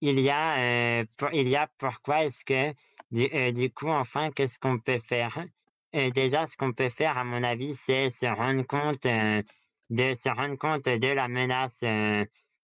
[0.00, 0.58] il y a,
[1.00, 2.72] euh, il y a pourquoi est-ce que
[3.10, 5.44] du, du, coup, enfin, qu'est-ce qu'on peut faire?
[5.92, 10.56] Déjà, ce qu'on peut faire, à mon avis, c'est se rendre compte de se rendre
[10.56, 11.82] compte de la menace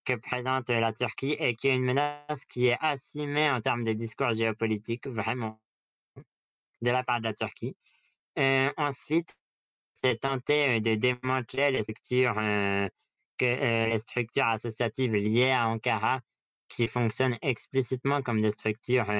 [0.06, 3.92] que présente la Turquie et qui est une menace qui est assumée en termes de
[3.92, 5.60] discours géopolitique, vraiment,
[6.80, 7.76] de la part de la Turquie.
[8.76, 9.34] ensuite,
[9.92, 12.34] c'est tenter de démanteler les structures,
[13.38, 16.20] que, les structures associatives liées à Ankara
[16.68, 19.10] qui fonctionnent explicitement comme des structures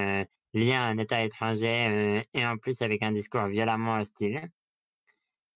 [0.53, 4.49] liées à un État étranger et en plus avec un discours violemment hostile.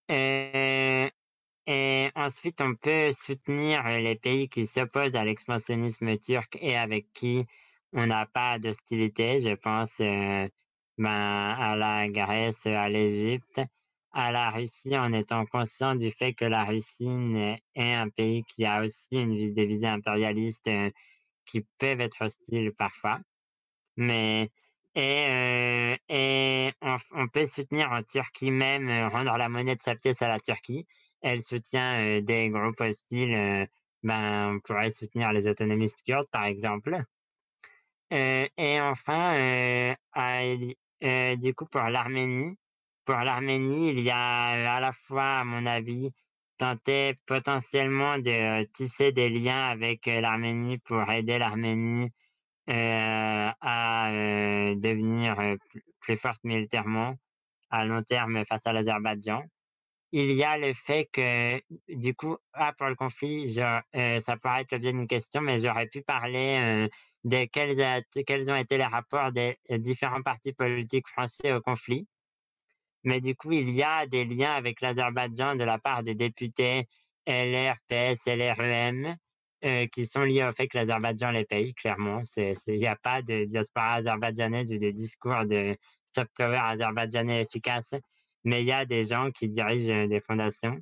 [0.10, 1.10] Et
[2.16, 7.46] ensuite, on peut soutenir les pays qui s'opposent à l'expansionnisme turc et avec qui
[7.94, 9.42] on n'a pas d'hostilité.
[9.42, 9.98] Je pense
[10.98, 13.62] ben, à la Grèce, à l'Égypte,
[14.12, 17.08] à la Russie, en étant conscient du fait que la Russie
[17.76, 20.70] est un pays qui a aussi une, des visées impérialistes
[21.46, 23.20] qui peuvent être hostiles parfois.
[23.98, 24.50] Mais
[24.96, 30.28] et, et on, peut soutenir en Turquie même, rendre la monnaie de sa pièce à
[30.28, 30.86] la Turquie.
[31.22, 33.68] Elle soutient des groupes hostiles,
[34.04, 37.04] ben, on pourrait soutenir les autonomistes kurdes, par exemple.
[38.12, 39.96] et enfin,
[41.38, 42.58] du coup, pour l'Arménie,
[43.06, 46.12] pour l'Arménie, il y a à la fois, à mon avis,
[46.58, 52.12] tenter potentiellement de tisser des liens avec l'Arménie pour aider l'Arménie
[52.68, 54.12] à
[54.76, 55.36] devenir
[56.00, 57.16] plus forte militairement
[57.70, 59.44] à long terme face à l'Azerbaïdjan.
[60.14, 63.84] Il y a le fait que, du coup, ah, pour le conflit, ça
[64.42, 66.90] pourrait être l'objet d'une question, mais j'aurais pu parler
[67.24, 72.08] de quels, quels ont été les rapports des différents partis politiques français au conflit.
[73.04, 76.88] Mais du coup, il y a des liens avec l'Azerbaïdjan de la part de députés
[77.26, 79.16] LR, PS, LREM,
[79.64, 82.22] euh, qui sont liés au fait que l'Azerbaïdjan les paye, clairement.
[82.38, 85.78] Il n'y a pas de diaspora azerbaïdjanaise ou de discours de
[86.14, 87.94] soft power azerbaïdjanais efficace,
[88.44, 90.80] mais il y a des gens qui dirigent euh, des fondations.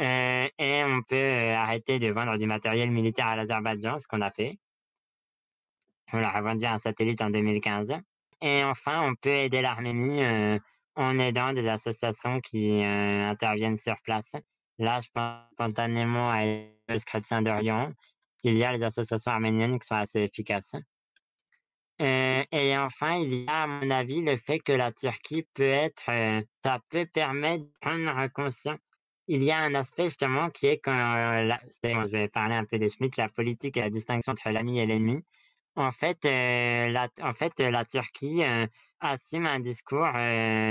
[0.00, 4.30] Euh, et on peut arrêter de vendre du matériel militaire à l'Azerbaïdjan, ce qu'on a
[4.30, 4.58] fait.
[6.12, 7.92] On leur a vendu un satellite en 2015.
[8.40, 10.22] Et enfin, on peut aider l'Arménie
[10.96, 14.32] en aidant des associations qui interviennent sur place.
[14.78, 17.92] Là, je pense spontanément à l'Église chrétienne d'Orient.
[18.42, 20.74] Il y a les associations arméniennes qui sont assez efficaces.
[22.00, 26.04] Et enfin, il y a, à mon avis, le fait que la Turquie peut être,
[26.64, 28.78] ça peut permettre de prendre conscience.
[29.26, 32.88] Il y a un aspect justement qui est quand, je vais parler un peu de
[32.88, 35.22] Schmitt, la politique et la distinction entre l'ami et l'ennemi.
[35.76, 38.42] En fait, la, en fait, la Turquie
[38.98, 40.10] assume un discours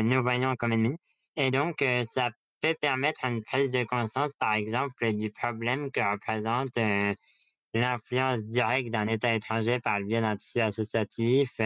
[0.04, 0.98] nous voyons comme ennemis.
[1.38, 6.78] Et donc, ça peut permettre une prise de conscience, par exemple, du problème que représente
[7.74, 11.59] l'influence directe d'un État étranger par le biais d'un tissu associatif.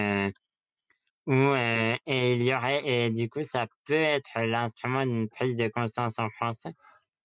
[1.26, 5.70] Où, et il y aurait, et du coup, ça peut être l'instrument d'une prise de
[5.70, 6.68] conscience en France.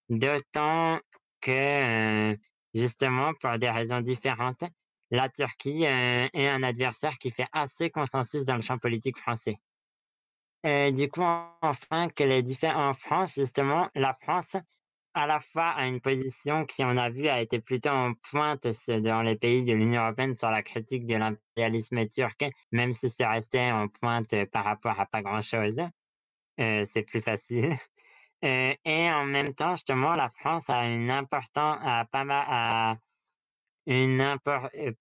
[0.09, 1.01] D'autant
[1.41, 2.37] que,
[2.75, 4.63] justement, pour des raisons différentes,
[5.11, 9.57] la Turquie est un adversaire qui fait assez consensus dans le champ politique français.
[10.65, 11.23] du coup,
[11.63, 14.57] enfin, que les différents en France, justement, la France,
[15.15, 18.67] à la fois a une position qui, on a vu, a été plutôt en pointe
[18.89, 23.27] dans les pays de l'Union européenne sur la critique de l'impérialisme turc, même si c'est
[23.27, 25.81] resté en pointe par rapport à pas grand-chose.
[26.59, 27.77] c'est plus facile.
[28.43, 32.99] et en même temps, justement, la France a une importance, a pas mal,
[33.87, 34.37] une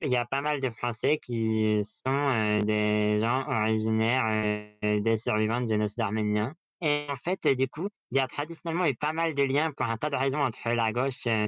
[0.01, 5.67] il y a pas mal de Français qui sont des gens originaires des survivants de
[5.67, 6.55] génocide arménien.
[6.81, 9.87] Et en fait, du coup, il y a traditionnellement eu pas mal de liens pour
[9.87, 11.47] un tas de raisons entre la gauche et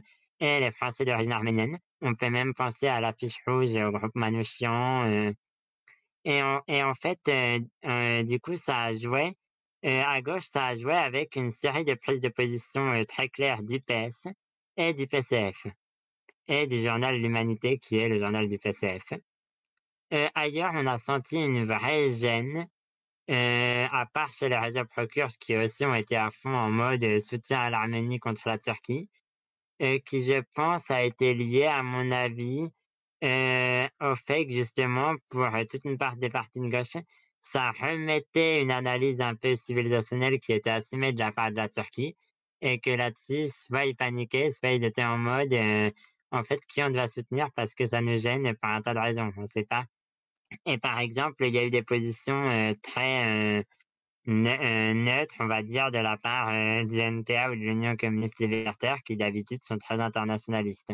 [0.59, 1.77] les Français d'origine arménienne.
[2.01, 5.33] On peut même penser à l'affiche rouge au groupe Manouchian.
[6.25, 7.19] et, en, et en fait,
[8.25, 9.33] du coup, ça a joué,
[9.83, 13.79] à gauche, ça a joué avec une série de prises de position très claires du
[13.81, 14.27] PS
[14.77, 15.67] et du PCF
[16.49, 19.13] et du journal L'Humanité, qui est le journal du PCF.
[20.11, 22.67] Euh, ailleurs, on a senti une vraie gêne,
[23.29, 27.19] euh, à part chez les réseaux Procures, qui aussi ont été à fond en mode
[27.19, 29.09] soutien à l'Arménie contre la Turquie,
[29.79, 32.69] et qui, je pense, a été lié, à mon avis,
[33.23, 36.97] euh, au fait que, justement, pour toute une part des partis de gauche,
[37.39, 41.69] ça remettait une analyse un peu civilisationnelle qui était assumée de la part de la
[41.69, 42.15] Turquie,
[42.61, 45.53] et que là-dessus, soit ils paniquaient, soit ils étaient en mode
[46.31, 48.99] en fait, qui on doit soutenir parce que ça nous gêne par un tas de
[48.99, 49.85] raisons, on ne sait pas.
[50.65, 53.65] Et par exemple, il y a eu des positions très
[54.25, 56.51] neutres, on va dire, de la part
[56.85, 60.93] du NPA ou de l'Union communiste libertaire, qui d'habitude sont très internationalistes.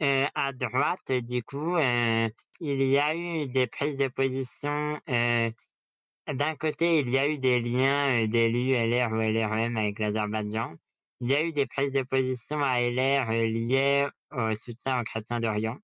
[0.00, 5.00] à droite, du coup, il y a eu des prises de position.
[5.06, 10.74] D'un côté, il y a eu des liens d'élus LR ou LREM avec l'Azerbaïdjan,
[11.20, 15.04] il y a eu des prises de position à LR euh, liées au soutien aux
[15.04, 15.78] chrétiens d'Orient.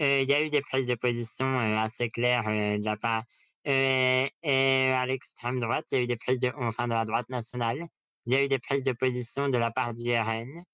[0.00, 3.24] Euh, il y a eu des prises de position euh, assez claires de la part.
[3.64, 7.28] et à l'extrême droite, il y a eu des prises de, enfin de la droite
[7.28, 7.86] nationale,
[8.26, 10.64] il y a eu des prises de position de la part du RN,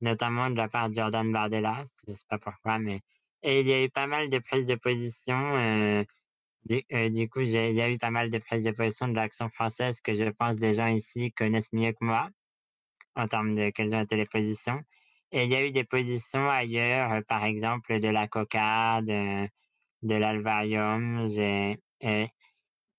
[0.00, 3.00] notamment de la part de Jordan Bardella, je sais pas pourquoi, mais
[3.42, 6.04] et il y a eu pas mal de prises de position.
[6.66, 9.48] Du, du, coup, il y a eu pas mal de prises de position de l'action
[9.48, 12.28] française que je pense des gens ici connaissent mieux que moi
[13.16, 14.82] en termes de quelles ont été les positions.
[15.32, 19.48] Et il y a eu des positions ailleurs, euh, par exemple de la coca, de,
[20.02, 21.28] l'alvarium.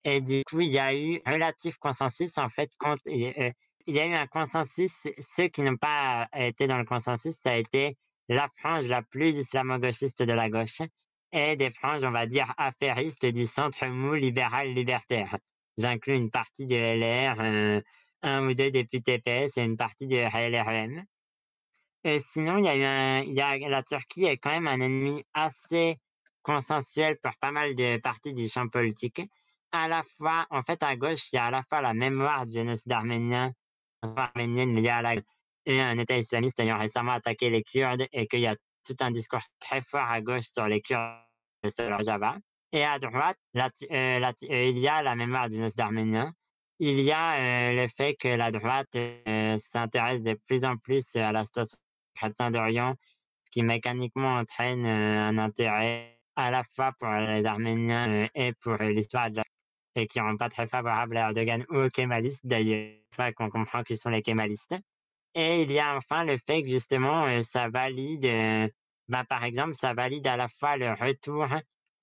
[0.03, 2.37] Et, du coup, il y a eu relatif consensus.
[2.37, 2.71] En fait,
[3.07, 3.51] euh,
[3.87, 5.07] il y a eu un consensus.
[5.19, 7.97] Ceux qui n'ont pas été dans le consensus, ça a été
[8.29, 10.81] la frange la plus islamo-gauchiste de la gauche
[11.33, 15.37] et des franges, on va dire, affairistes du centre mou libéral libertaire.
[15.77, 17.81] J'inclus une partie de LR, euh,
[18.23, 21.03] un ou deux députés PS et une partie de LREM.
[22.03, 25.97] Et sinon, il y a la Turquie est quand même un ennemi assez
[26.41, 29.21] consensuel pour pas mal de parties du champ politique.
[29.71, 32.45] À la fois, en fait, à gauche, il y a à la fois la mémoire
[32.45, 33.53] du génocide arménien,
[34.01, 35.15] arménienne liée à la
[35.67, 39.43] un État islamiste ayant récemment attaqué les Kurdes et qu'il y a tout un discours
[39.59, 41.21] très fort à gauche sur les Kurdes
[41.63, 42.37] et sur leur Java.
[42.71, 46.33] Et à droite, euh, euh, il y a la mémoire du génocide arménien
[46.81, 51.15] il y a euh, le fait que la droite euh, s'intéresse de plus en plus
[51.15, 51.77] à la situation
[52.21, 52.95] chrétien d'Orient,
[53.51, 59.29] qui mécaniquement entraîne euh, un intérêt à la fois pour les Arméniens et pour l'histoire
[59.29, 59.43] de la
[59.95, 63.83] et qui ne pas très favorable à Erdogan ou aux kémalistes d'ailleurs, enfin qu'on comprend
[63.83, 64.73] qui sont les kémalistes.
[65.35, 68.71] Et il y a enfin le fait que justement ça valide,
[69.09, 71.45] bah, par exemple, ça valide à la fois le retour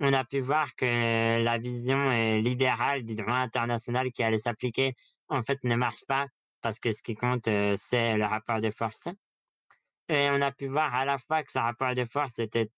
[0.01, 4.95] on a pu voir que la vision euh, libérale du droit international qui allait s'appliquer,
[5.29, 6.27] en fait, ne marche pas
[6.61, 9.09] parce que ce qui compte, euh, c'est le rapport de force.
[10.09, 12.71] Et on a pu voir à la fois que ce rapport de force était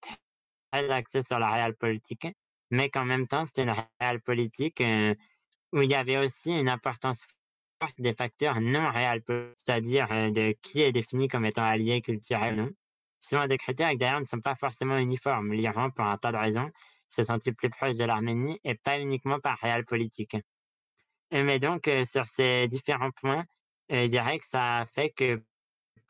[0.72, 2.26] très axé sur la réelle politique,
[2.70, 5.14] mais qu'en même temps, c'était une réelle politique euh,
[5.72, 7.24] où il y avait aussi une importance
[7.80, 9.22] forte des facteurs non réels,
[9.56, 12.70] c'est-à-dire de qui est défini comme étant allié culturel ou non.
[13.20, 15.52] Sont des critères qui d'ailleurs ne sont pas forcément uniformes.
[15.52, 16.70] L'Iran, pour un tas de raisons,
[17.08, 20.36] se sentit plus proche de l'Arménie et pas uniquement par réel politique.
[21.30, 23.44] Mais donc, euh, sur ces différents points,
[23.92, 25.42] euh, je dirais que ça fait que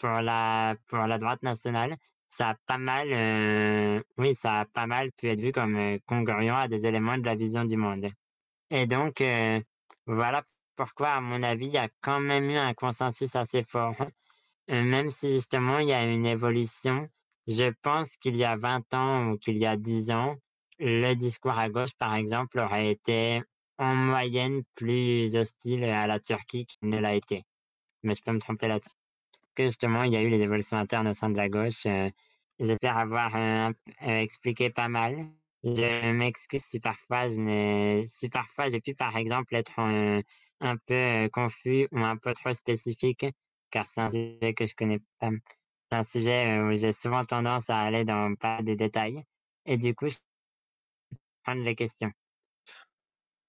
[0.00, 1.96] pour la, pour la droite nationale,
[2.26, 6.50] ça a pas mal, euh, oui, ça a pas mal pu être vu comme congruent
[6.50, 8.08] à des éléments de la vision du monde.
[8.70, 9.22] Et donc,
[10.06, 10.44] voilà
[10.76, 13.96] pourquoi, à mon avis, il y a quand même eu un consensus assez fort.
[14.68, 17.08] même si justement il y a une évolution,
[17.46, 20.36] je pense qu'il y a 20 ans ou qu'il y a 10 ans,
[20.78, 23.42] le discours à gauche, par exemple, aurait été
[23.78, 27.44] en moyenne plus hostile à la Turquie qu'il ne l'a été.
[28.02, 28.99] Mais je peux me tromper là-dessus.
[29.54, 31.86] Que justement, il y a eu les évolutions internes au sein de la gauche.
[31.86, 32.10] Euh,
[32.58, 33.72] j'espère avoir euh,
[34.02, 35.16] expliqué pas mal.
[35.64, 38.30] Je m'excuse si parfois je si
[38.70, 43.26] j'ai pu par exemple être un, peu confus ou un peu trop spécifique,
[43.70, 45.30] car c'est un sujet que je connais pas.
[45.90, 49.22] C'est un sujet où j'ai souvent tendance à aller dans pas des détails.
[49.66, 50.08] Et du coup,
[51.42, 52.12] prendre les questions.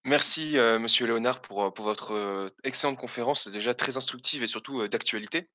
[0.06, 4.88] Merci, euh, monsieur Léonard pour, euh, votre, euh, excellente conférence, déjà très instructive et surtout,
[4.88, 5.47] d'actualité.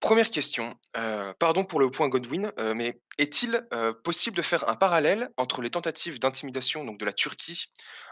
[0.00, 0.74] Première question,
[1.38, 3.66] pardon pour le point Godwin, mais est-il,
[4.04, 7.66] possible de faire un parallèle entre les tentatives d'intimidation de la Turquie,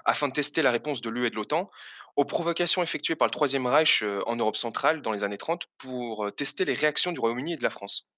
[0.04, 1.70] afin de tester la réponse de l'UE et de l'OTAN,
[2.16, 6.30] aux provocations effectuées par le Troisième Reich, en Europe centrale dans les années 30 pour,
[6.36, 8.09] tester les réactions du Royaume-Uni et de la France?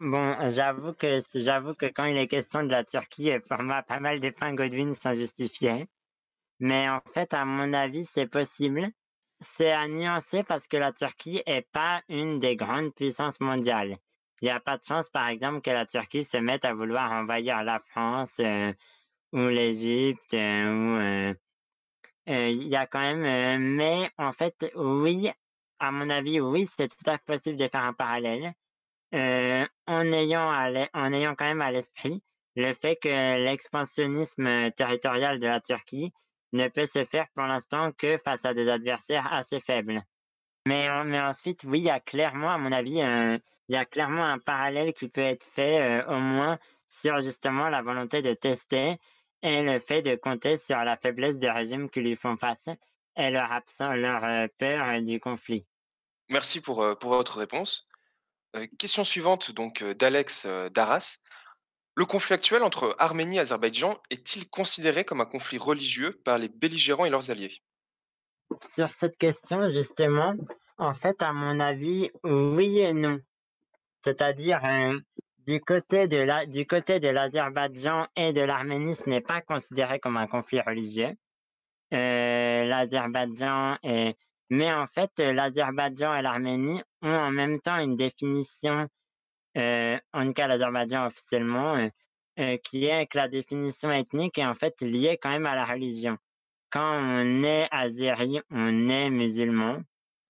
[0.00, 4.18] Bon, j'avoue que j'avoue quand il est question de la Turquie, pour moi, pas mal
[4.18, 5.86] des points Godwin sont justifiés.
[6.58, 8.88] Mais en fait, à mon avis, c'est possible.
[9.42, 13.98] C'est à nuancer parce que la Turquie est pas une des grandes puissances mondiales.
[14.40, 17.10] Il n'y a pas de chance, par exemple, que la Turquie se mette à vouloir
[17.12, 18.72] envahir la France euh,
[19.32, 21.34] ou l'Égypte euh,
[22.28, 23.74] euh, il y a quand même.
[23.74, 25.30] mais en fait, oui,
[25.80, 28.52] à mon avis, oui, c'est tout à fait possible de faire un parallèle.
[29.12, 30.50] En ayant
[30.94, 32.22] en ayant quand même à l'esprit
[32.56, 36.12] le fait que l'expansionnisme territorial de la Turquie
[36.52, 40.02] ne peut se faire pour l'instant que face à des adversaires assez faibles.
[40.66, 43.40] Mais, mais ensuite, oui, il y a clairement, à mon avis, il
[43.74, 47.82] y a clairement un parallèle qui peut être fait euh, au moins sur justement la
[47.82, 48.96] volonté de tester
[49.42, 52.68] et le fait de compter sur la faiblesse des régimes qui lui font face
[53.16, 55.66] et leur, absence, leur euh, peur du conflit.
[56.28, 57.88] Merci pour, pour votre réponse
[58.78, 61.18] question suivante donc, d'Alex, Darras.
[61.94, 66.48] Le conflit actuel entre Arménie et Azerbaïdjan est-il considéré comme un conflit religieux par les
[66.48, 67.62] belligérants et leurs alliés?
[68.74, 70.34] Sur cette question justement,
[70.78, 73.18] En fait, à mon avis, oui et non.
[74.04, 75.00] C'est-à-dire, heu,
[75.46, 81.12] du côté de l'Azerbaïdjan et de l'Arménie, ce n'est pas considéré comme un conflit religieux.
[81.92, 84.16] Heu, l'Azerbaïdjan est
[84.50, 88.86] mais en fait, l'Azerbaïdjan et l'Arménie ont en même temps une définition,
[89.56, 91.90] en tout cas l'Azerbaïdjan officiellement, heu
[92.38, 95.64] heu, qui est que la définition ethnique est en fait liée quand même à la
[95.64, 96.16] religion.
[96.70, 99.82] Quand on est azéri, on est musulman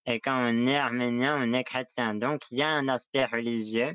[0.06, 2.14] et quand on est arménien, on est chrétien.
[2.14, 3.94] Donc il y a un aspect religieux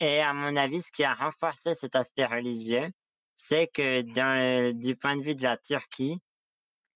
[0.00, 2.90] et à mon avis, ce qui a renforcé cet aspect religieux,
[3.36, 6.20] c'est que du point de vue de la Turquie,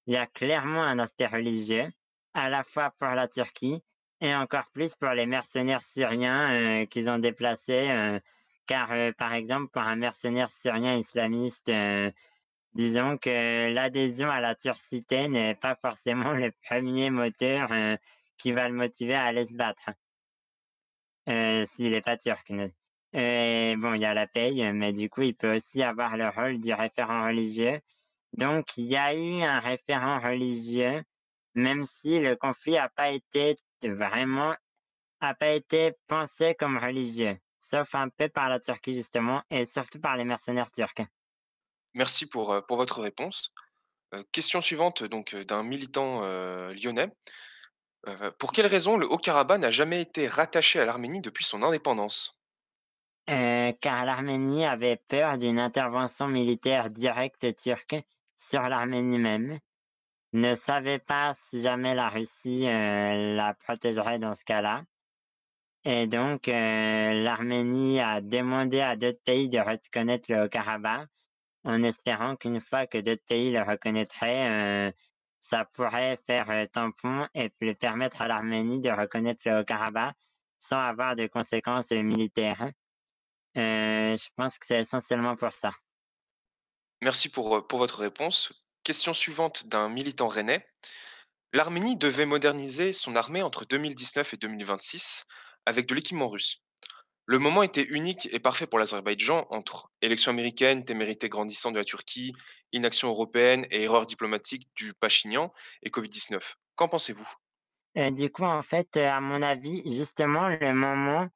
[0.06, 1.88] il y a clairement un aspect religieux,
[2.34, 3.80] à la fois pour la Turquie
[4.20, 8.20] et encore plus pour les mercenaires syriens, heu, qu'ils ont déplacés, heu,
[8.66, 11.70] car, heu, par exemple, pour un mercenaire syrien islamiste,
[12.74, 17.70] disons que l'adhésion à la turcité n'est pas forcément le 1er moteur,
[18.38, 19.90] qui va le motiver à aller se battre.
[21.66, 25.56] S'il est pas turc, bon, il y a la paye, mais du coup, il peut
[25.56, 27.80] aussi avoir le rôle du référent religieux.
[28.34, 31.02] Donc il y a eu un référent religieux,
[31.54, 34.54] même si le conflit a pas été vraiment
[35.20, 40.00] a pas été pensé comme religieux, sauf un peu par la Turquie justement et surtout
[40.00, 41.02] par les mercenaires turcs.
[41.94, 43.52] Merci pour, pour votre réponse.
[44.14, 46.22] Heu, question suivante donc, heu, d'un militant,
[46.72, 47.10] lyonnais.
[48.38, 52.40] Pour quelle raison le Haut-Karabakh n'a jamais été rattaché à l'Arménie depuis son indépendance?
[53.26, 57.96] Car l'Arménie avait peur d'une intervention militaire directe turque
[58.36, 59.58] sur l'Arménie même,
[60.40, 64.84] ne savait pas si jamais la Russie, heu, la protégerait dans ce cas-là
[65.84, 71.08] et donc, heu, l'Arménie a demandé à d'autres pays de reconnaître le Haut-Karabakh,
[71.64, 74.92] en espérant qu'une fois que d'autres pays le reconnaîtraient, heu,
[75.40, 80.16] ça pourrait faire, tampon et permettre à l'Arménie de reconnaître le Haut-Karabakh
[80.58, 82.70] sans avoir de conséquences, militaires.
[83.56, 85.72] Heu, je pense que c'est essentiellement pour ça.
[87.02, 88.65] Merci pour, pour votre réponse.
[88.86, 90.64] Question suivante d'un militant rennais.
[91.52, 95.26] L'Arménie devait moderniser son armée entre 2019 et 2026
[95.66, 96.62] avec de l'équipement russe.
[97.24, 101.84] Le moment était unique et parfait pour l'Azerbaïdjan entre élections américaines, témérité grandissante de la
[101.84, 102.32] Turquie,
[102.70, 106.54] inaction européenne et erreurs diplomatiques du Pachinian et Covid-19.
[106.76, 107.28] Qu'en pensez-vous?
[107.96, 111.26] Et du coup, en fait, heu, à mon avis, justement, le moment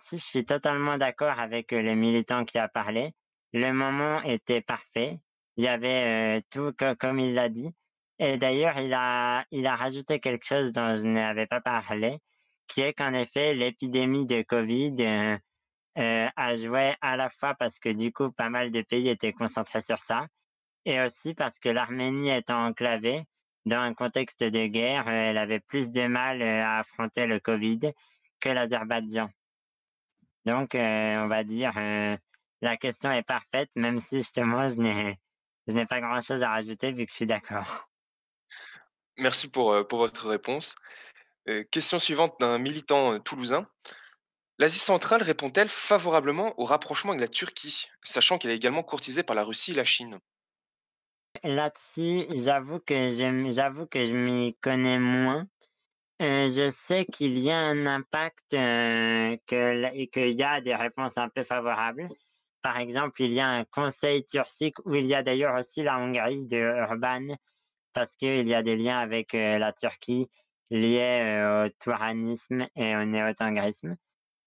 [0.00, 3.14] si je suis totalement d'accord avec, heu, le militant qui a parlé,
[3.52, 5.20] le moment était parfait.
[5.60, 7.70] Il y avait, heu, tout co comme il l'a dit
[8.18, 12.18] et d'ailleurs il a il a rajouté quelque chose dont je n'avais pas parlé,
[12.66, 15.38] qui est qu'en effet l'épidémie de Covid, heu
[15.98, 19.34] heu, a joué à la fois parce que du coup pas mal de pays étaient
[19.34, 20.28] concentrés sur ça
[20.86, 23.24] et aussi parce que l'Arménie étant enclavée
[23.66, 27.80] dans un contexte de guerre, elle avait plus de mal, à affronter le Covid
[28.40, 29.28] que l'Azerbaïdjan.
[30.46, 31.74] Donc, on va dire,
[32.62, 35.18] la question est parfaite, même si justement je n'ai
[35.70, 37.88] je n'ai pas grand chose à rajouter vu que je suis d'accord.
[39.18, 40.74] Merci pour, heu, pour votre réponse.
[41.48, 43.68] Heu, question suivante d'un militant, heu, toulousain.
[44.58, 49.36] L'Asie centrale répond-elle favorablement au rapprochement avec la Turquie, sachant qu'elle est également courtisée par
[49.36, 50.20] la Russie et la Chine?
[51.44, 55.46] Là-dessus, j'avoue que je j'avoue que je m'y connais moins.
[56.20, 61.28] Je sais qu'il y a un impact, que et qu'il y a des réponses un
[61.30, 62.08] peu favorables.
[62.62, 65.98] Par exemple, il y a un conseil turcique où il y a d'ailleurs aussi la
[65.98, 66.58] Hongrie de
[66.88, 67.36] Orban
[67.94, 70.28] parce qu'il y a des liens avec, heu, la Turquie
[70.70, 73.96] liés, heu, au touranisme et au néo-tengrisme.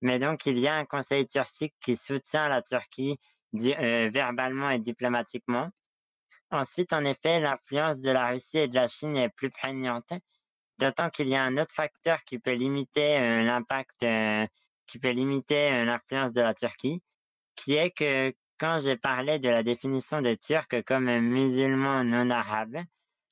[0.01, 3.20] Mais donc il y a un conseil turcique qui soutient la Turquie
[3.55, 5.70] heu, verbalement et diplomatiquement.
[6.51, 10.11] Ensuite, en effet, l'influence de la Russie et de la Chine est plus prégnante,
[10.80, 14.05] d'autant qu'il y a un autre facteur qui peut limiter, l'impact,
[14.88, 17.01] qui peut limiter, l'influence de la Turquie,
[17.55, 22.77] qui est que quand j'ai parlé de la définition de turc comme musulman non arabe,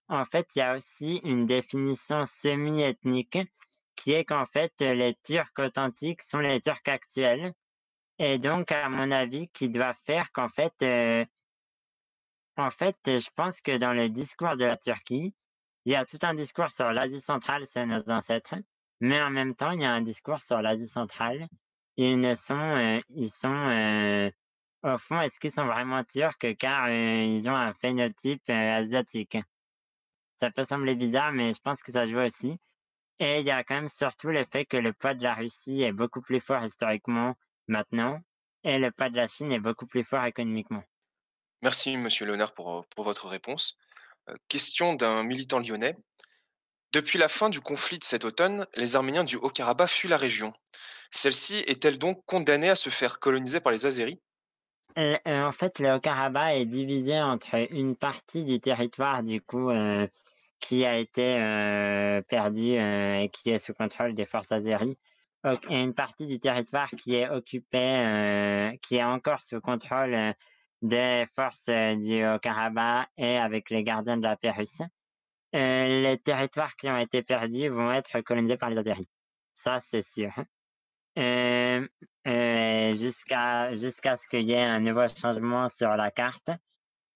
[0.10, 3.38] en fait, il y a aussi une définition semi-ethnique
[3.96, 7.54] qui est qu'en fait, les Turcs authentiques sont les Turcs actuels
[8.20, 11.26] et donc à mon avis, qui doit faire qu'en fait, heu
[12.58, 15.34] en fait, je pense que dans le discours de la Turquie,
[15.86, 18.56] il y a tout un discours sur l'Asie centrale, c'est nos ancêtres,
[19.00, 21.48] mais en même temps, il y a un discours sur l'Asie centrale.
[21.98, 24.32] Ils ne sont, heu, ils sont, heu,
[24.84, 29.38] au fond, est-ce qu'ils sont vraiment turcs car, heu, ils ont un phénotype, asiatique?
[30.36, 32.58] Ça peut sembler bizarre, mais je pense que ça joue aussi
[33.20, 35.84] et il y a quand même surtout le fait que le poids de la Russie
[35.84, 37.36] est beaucoup plus fort historiquement
[37.68, 38.22] maintenant
[38.64, 40.84] et le poids de la Chine est beaucoup plus fort économiquement.
[41.64, 43.76] Merci monsieur Léonard pour, pour votre réponse.
[44.50, 45.98] Question d'un militant lyonnais.
[46.94, 50.52] Depuis la fin du conflit de cet automne, les Arméniens du Haut-Karabakh fuient la région.
[51.10, 54.20] Celle-ci est-elle donc condamnée à se faire coloniser par les Azéris
[54.98, 59.70] Heu heu, en fait, le Haut-Karabakh est divisé entre une partie du territoire, du coup,
[59.70, 60.10] heu,
[60.60, 61.36] qui a été,
[62.28, 64.98] perdue, et qui est sous contrôle des forces azéries,
[65.70, 70.34] et une partie du territoire qui est occupée, qui est encore sous contrôle,
[70.82, 74.82] des forces, du Haut-Karabakh et avec les gardiens de la paix russes.
[75.54, 79.10] Heu, les territoires qui ont été perdus vont être colonisés par les Azéris.
[79.54, 80.32] Ça, c'est sûr.
[81.16, 81.90] Hem,
[82.28, 86.50] heu, jusqu'à jusqu'à ce qu'il y ait un nouveau changement sur la carte,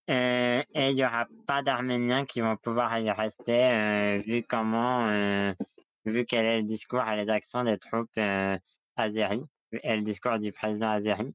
[0.07, 5.05] et il y aura pas d'Arméniens qui vont pouvoir y rester, vu comment,
[6.05, 8.19] vu quel est le discours et les actions des troupes,
[8.97, 11.33] azéries et le discours du président azéri.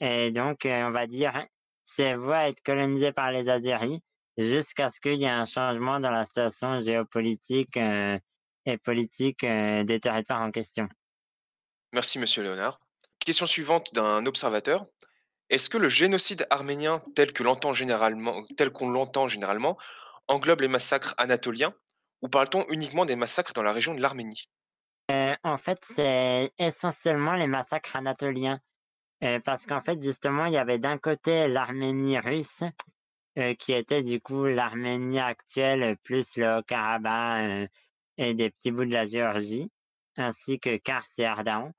[0.00, 1.46] Et donc, on va dire,
[1.82, 4.02] c'est voué à être colonisé par les Azéris
[4.38, 8.18] jusqu'à ce qu'il y ait un changement dans la situation géopolitique, heu
[8.64, 10.88] et politique, heu, des territoires en question.
[11.92, 12.80] Merci Monsieur Léonard.
[13.24, 14.86] Question suivante d'un observateur.
[15.50, 19.78] Est-ce que le génocide arménien tel que l'entend généralement tel qu'on l'entend généralement,
[20.28, 21.74] englobe les massacres anatoliens?
[22.20, 24.50] Ou parle-t-on uniquement des massacres dans la région de l'Arménie?
[25.10, 28.60] Heu, en fait, c'est essentiellement les massacres anatoliens,
[29.44, 32.62] parce qu'en fait, justement, il y avait d'un côté l'Arménie russe,
[33.58, 37.68] qui était du coup l'Arménie actuelle, plus le Haut-Karabakh, heu
[38.18, 39.70] et des petits bouts de la Géorgie,
[40.16, 41.72] ainsi que Kars et Ardahan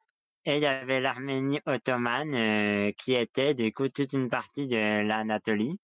[0.45, 5.03] et il y avait l'Arménie ottomane, heu, qui était du coup toute une partie de
[5.03, 5.79] l'Anatolie.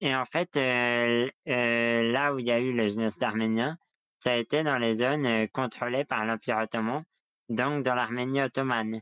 [0.00, 3.78] Et en fait, là où il y a eu le génocide arménien,
[4.20, 7.04] ça a été dans les zones, contrôlées par l'Empire ottoman,
[7.48, 9.00] donc dans l'Arménie ottomane.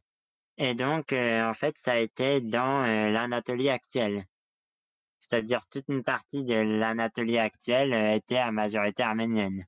[0.58, 2.82] Et donc en fait, ça a été dans,
[3.12, 4.26] l'Anatolie actuelle.
[5.30, 9.64] C'est-à-dire toute une partie de l'Anatolie actuelle, heu, était à majorité arménienne.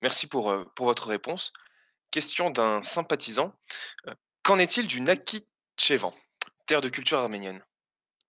[0.00, 1.52] Merci pour, pour votre réponse.
[2.10, 3.54] Question d'un sympathisant,
[4.08, 6.14] heu, qu'en est-il du Nakhichevan,
[6.66, 7.62] terre de culture arménienne?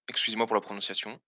[0.10, 1.20] Excusez-moi pour la prononciation.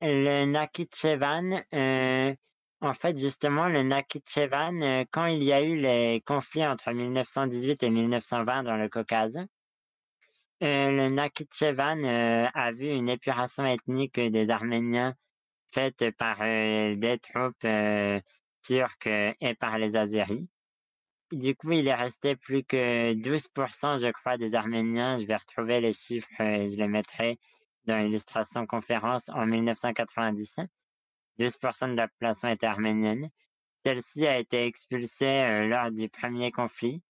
[0.00, 2.36] Le Nakhichevan, heu,
[2.80, 7.82] en fait, justement, le Nakhichevan, heu, quand il y a eu les conflits entre 1918
[7.82, 9.38] et 1920 dans le Caucase,
[10.62, 15.14] le Nakhichevan, heu, a vu une épuration ethnique des Arméniens
[15.72, 17.66] faite par, heu, des troupes,
[18.62, 20.48] turques, et par les Azéris.
[21.32, 25.18] Du coup, il est resté plus que 12% je crois des Arméniens.
[25.18, 27.38] Je vais retrouver les chiffres, et je les mettrai
[27.86, 30.60] dans l'illustration conférence en 1990.
[31.38, 33.28] 12% de la population était arménienne.
[33.84, 37.02] Celle-ci a été expulsée, lors du 1er conflit.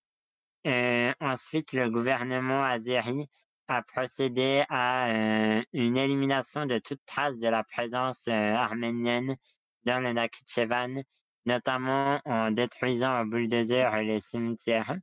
[0.64, 3.28] Ensuite, le gouvernement azéri
[3.72, 9.36] a procédé à, heu, une élimination de toute trace de la présence, heu, arménienne
[9.84, 11.02] dans le Nakhichevan,
[11.46, 14.96] notamment en détruisant au bulldozer les cimetières,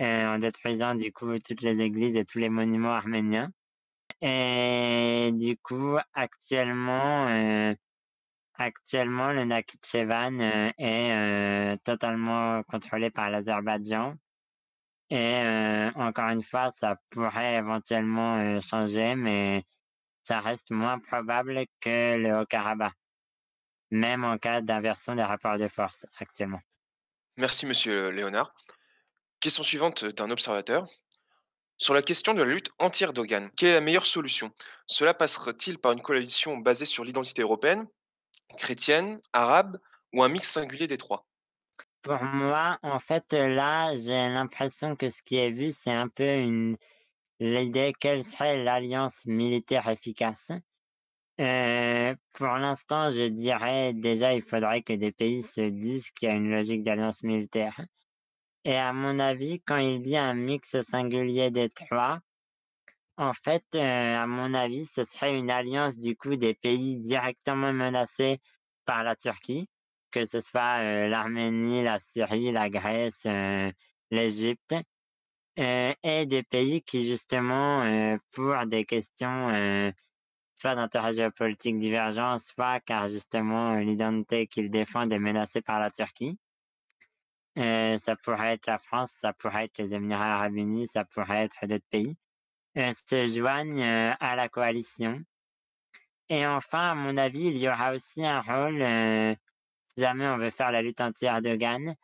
[0.00, 3.50] heu, en détruisant du coup toutes les églises et tous les monuments arméniens.
[4.20, 7.26] Et du coup, actuellement,
[8.54, 14.14] actuellement le Nakhichevan, est, totalement contrôlé par l'Azerbaïdjan
[15.14, 19.62] et heu, encore une fois, ça pourrait éventuellement, heu, changer, mais
[20.22, 22.94] ça reste moins probable que le Haut-Karabakh,
[23.90, 26.60] même en cas d'inversion des rapports de force actuellement.
[27.36, 28.54] Merci Monsieur Léonard.
[29.40, 30.86] Question suivante d'un observateur.
[31.76, 34.50] Sur la question de la lutte anti-Erdogan, quelle est la meilleure solution?
[34.86, 37.86] Cela passera-t-il par une coalition basée sur l'identité européenne,
[38.56, 39.78] chrétienne, arabe
[40.14, 41.26] ou un mix singulier des 3?
[42.02, 46.74] Pour moi, en fait, là, j'ai l'impression que ce qui est vu, c'est un peu
[47.40, 50.50] l'idée quelle serait l'alliance militaire efficace.
[51.40, 56.32] Heu, pour l'instant, je dirais déjà, il faudrait que des pays se disent qu'il y
[56.32, 57.80] a une logique d'alliance militaire
[58.64, 62.20] et à mon avis, quand il dit un mix singulier des 3,
[63.16, 67.72] en fait, heu, à mon avis, ce serait une alliance du coup des pays directement
[67.72, 68.40] menacés
[68.84, 69.68] par la Turquie,
[70.12, 73.26] que ce soit, l'Arménie, la Syrie, la Grèce,
[74.10, 74.74] l'Égypte,
[75.56, 77.84] et des pays qui justement,
[78.34, 79.92] pour des questions,
[80.60, 86.38] soit d'intérêts géopolitiques divergents, soit car justement, l'identité qu'ils défendent est menacée par la Turquie.
[87.56, 91.66] Ça pourrait être la France, ça pourrait être les Émirats arabes unis, ça pourrait être
[91.66, 92.16] d'autres pays,
[92.78, 95.22] heu, se joignent, à la coalition
[96.32, 98.80] et enfin, à mon avis, il y aura aussi un rôle,
[99.96, 101.94] jamais on veut faire la lutte anti-Erdogan,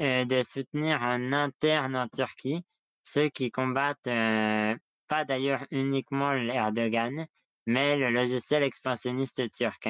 [0.00, 2.64] heu, de soutenir en interne en Turquie
[3.02, 4.76] ceux qui combattent, heu,
[5.08, 7.26] pas d'ailleurs uniquement l'Erdogan,
[7.66, 9.88] mais le logiciel expansionniste turc.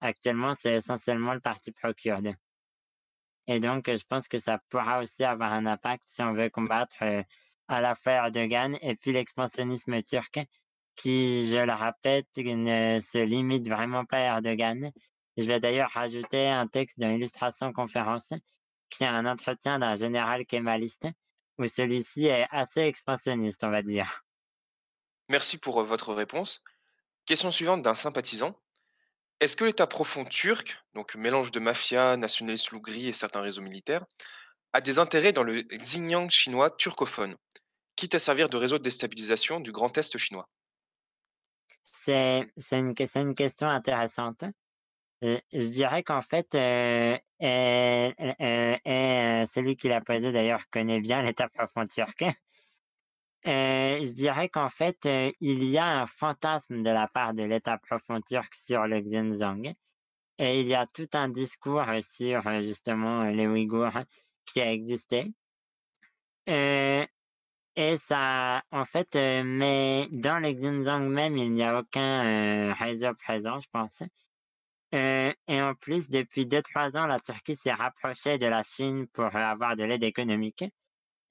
[0.00, 2.34] Actuellement, c'est essentiellement le parti pro-kurde.
[3.46, 6.96] Et donc, je pense que ça pourra aussi avoir un impact si on veut combattre
[7.68, 10.40] à la fois Erdogan et puis l'expansionnisme turc,
[10.96, 14.90] qui, je le répète, ne se limite vraiment pas à Erdogan.
[15.36, 18.32] Je vais d'ailleurs rajouter un texte d'une illustration conférence
[18.90, 21.08] qui est un entretien d'un général kémaliste,
[21.58, 24.24] où celui-ci est assez expansionniste, on va dire.
[25.28, 26.62] Merci pour votre réponse.
[27.26, 28.60] Question suivante d'un sympathisant.
[29.40, 34.04] Est-ce que l'État profond turc, donc mélange de mafia, nationalistes lougris et certains réseaux militaires,
[34.72, 37.36] a des intérêts dans le Xinjiang chinois turcophone,
[37.96, 40.48] quitte à servir de réseau de déstabilisation du Grand Est chinois?
[41.82, 44.44] C'est une, une, question intéressante.
[45.52, 47.16] Je dirais qu'en fait, euh,
[49.46, 52.24] celui qui l'a posé d'ailleurs connaît bien l'État profond turc.
[53.44, 55.08] je dirais qu'en fait,
[55.40, 59.74] il y a un fantasme de la part de l'État profond turc sur le Xinjiang.
[60.38, 64.00] Et il y a tout un discours sur justement les Ouïghours
[64.46, 65.32] qui a existé.
[67.76, 73.60] et ça, en fait, mais dans le Xinjiang même, il n'y a aucun réseau présent,
[73.60, 74.02] je pense.
[74.94, 79.76] Et en plus, depuis 2-3 ans, la Turquie s'est rapprochée de la Chine pour avoir
[79.76, 80.64] de l'aide économique.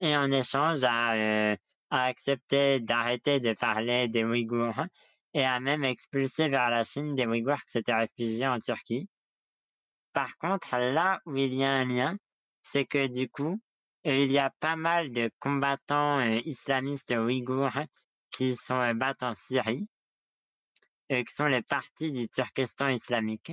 [0.00, 1.56] Et en échange, a
[1.94, 4.84] a accepté d'arrêter de parler des Ouïghours
[5.32, 9.08] et a même expulsé vers la Chine des Ouïghours qui s'étaient réfugiés en Turquie.
[10.12, 12.16] Par contre, là où il y a un lien,
[12.62, 13.60] c'est que du coup,
[14.04, 17.80] il y a pas mal de combattants islamistes ouïghours
[18.30, 19.88] qui sont battent en Syrie,
[21.22, 23.52] qui sont les partis du Turkestan islamique.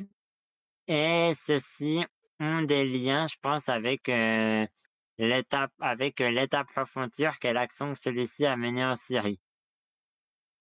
[0.88, 2.04] Et ceux-ci
[2.40, 4.08] ont des liens, je pense, avec
[5.18, 5.70] l'État
[6.66, 9.40] profond turc et l'action que celui-ci a mené en Syrie.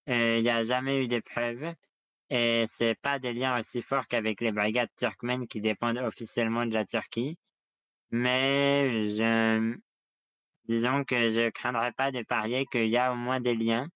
[0.07, 1.73] Il n'y a jamais eu de preuves
[2.29, 6.73] et c'est pas des liens aussi forts qu'avec les brigades turkmènes qui dépendent officiellement de
[6.73, 7.37] la Turquie.
[8.11, 9.77] Mais je,
[10.65, 13.89] disons que je craindrais pas de parier qu'il y a au moins des liens.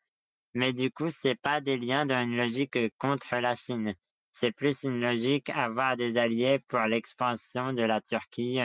[0.56, 3.94] Mais du coup, c'est pas des liens dans une logique contre la Chine.
[4.32, 8.60] C'est plus une logique avoir des alliés pour l'expansion de la Turquie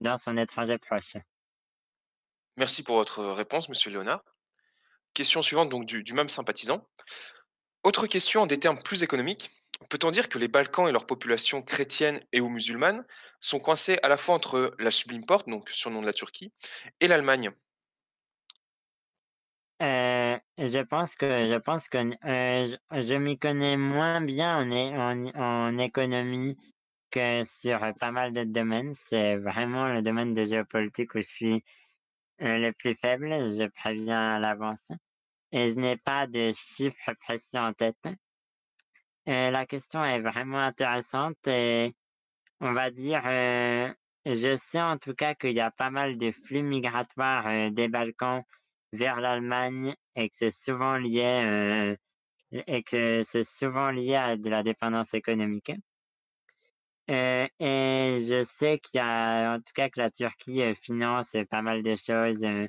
[0.00, 1.16] dans son étranger proche.
[2.56, 4.22] Merci pour votre réponse, monsieur Léonard.
[5.14, 6.86] Question suivante donc du, même sympathisant.
[7.84, 9.50] Autre question en des termes plus économiques.
[9.88, 13.04] Peut-on dire que les Balkans et leur population chrétienne et ou musulmane
[13.40, 16.52] sont coincés à la fois entre la Sublime Porte, donc surnom de la Turquie,
[17.00, 17.50] et l'Allemagne?
[19.82, 25.26] Euh, je pense que je pense que euh, je, m'y connais moins bien en, en,
[25.34, 26.56] en économie
[27.10, 28.94] que sur pas mal d'autres domaines.
[29.08, 31.64] C'est vraiment le domaine de géopolitique où je suis
[32.40, 34.90] le plus faible, je préviens à l'avance.
[35.52, 37.96] Et je n'ai pas de chiffres précis en tête.
[39.26, 41.94] la question est vraiment intéressante et
[42.60, 43.22] on va dire,
[44.26, 48.42] je sais en tout cas qu'il y a pas mal de flux migratoires des Balkans
[48.94, 51.96] vers l'Allemagne et que c'est souvent lié
[52.66, 55.72] et que c'est souvent lié à de la dépendance économique.
[57.10, 61.36] Euh, et je sais qu'il y a en tout cas que la Turquie, euh, finance,
[61.50, 62.66] pas mal de choses, euh,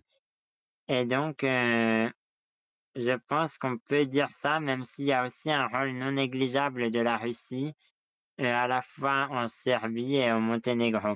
[0.89, 5.91] et donc je pense qu'on peut dire ça, même s'il y a aussi un rôle
[5.91, 7.73] non négligeable de la Russie,
[8.39, 11.15] à la fois en Serbie et au Monténégro.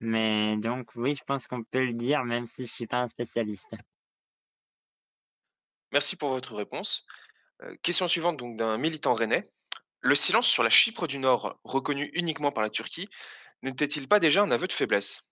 [0.00, 3.08] Mais donc oui, je pense qu'on peut le dire, même si je suis pas un
[3.08, 3.74] spécialiste.
[5.92, 7.06] Merci pour votre réponse.
[7.82, 9.50] question suivante donc d'un militant rennais.
[10.00, 13.08] Le silence sur la Chypre du Nord, reconnue uniquement par la Turquie,
[13.62, 15.30] n'était-il pas déjà un aveu de faiblesse?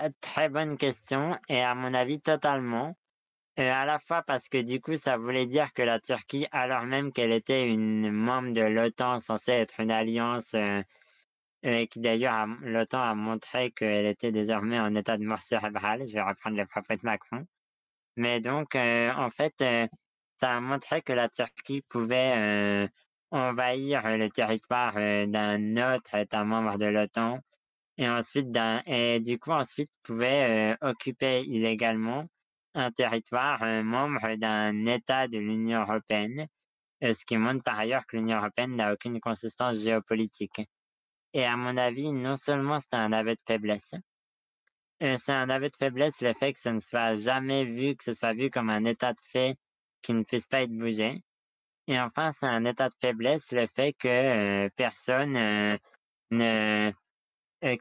[0.00, 2.96] Euh, Très bonne question et à mon avis totalement.
[3.56, 7.12] À la fois parce que du coup ça voulait dire que la Turquie, alors même
[7.12, 10.82] qu'elle était une membre de l'OTAN censée être une alliance euh,
[11.86, 16.22] qui d'ailleurs l'OTAN a montré qu'elle était désormais en état de mort cérébrale, je vais
[16.22, 17.46] reprendre les propos de Macron.
[18.16, 19.54] Mais donc en fait
[20.36, 22.88] ça a montré que la Turquie pouvait
[23.30, 27.40] envahir le territoire d'un autre État membre de l'OTAN
[27.98, 28.48] et ensuite
[28.86, 32.26] et du coup ensuite pouvait occuper illégalement
[32.74, 36.46] un territoire membre d'un État de l'Union européenne,
[37.02, 40.62] ce qui montre par ailleurs que l'Union européenne n'a aucune consistance géopolitique.
[41.34, 43.94] Et à mon avis, non seulement c'est un aveu de faiblesse,
[45.00, 48.14] c'est un aveu de faiblesse le fait que ce ne soit jamais vu, que ce
[48.14, 49.56] soit vu comme un état de fait
[50.02, 51.22] qui ne puisse pas être bougé,
[51.88, 55.32] et enfin, c'est un état de faiblesse, le fait que personne
[56.30, 56.92] ne,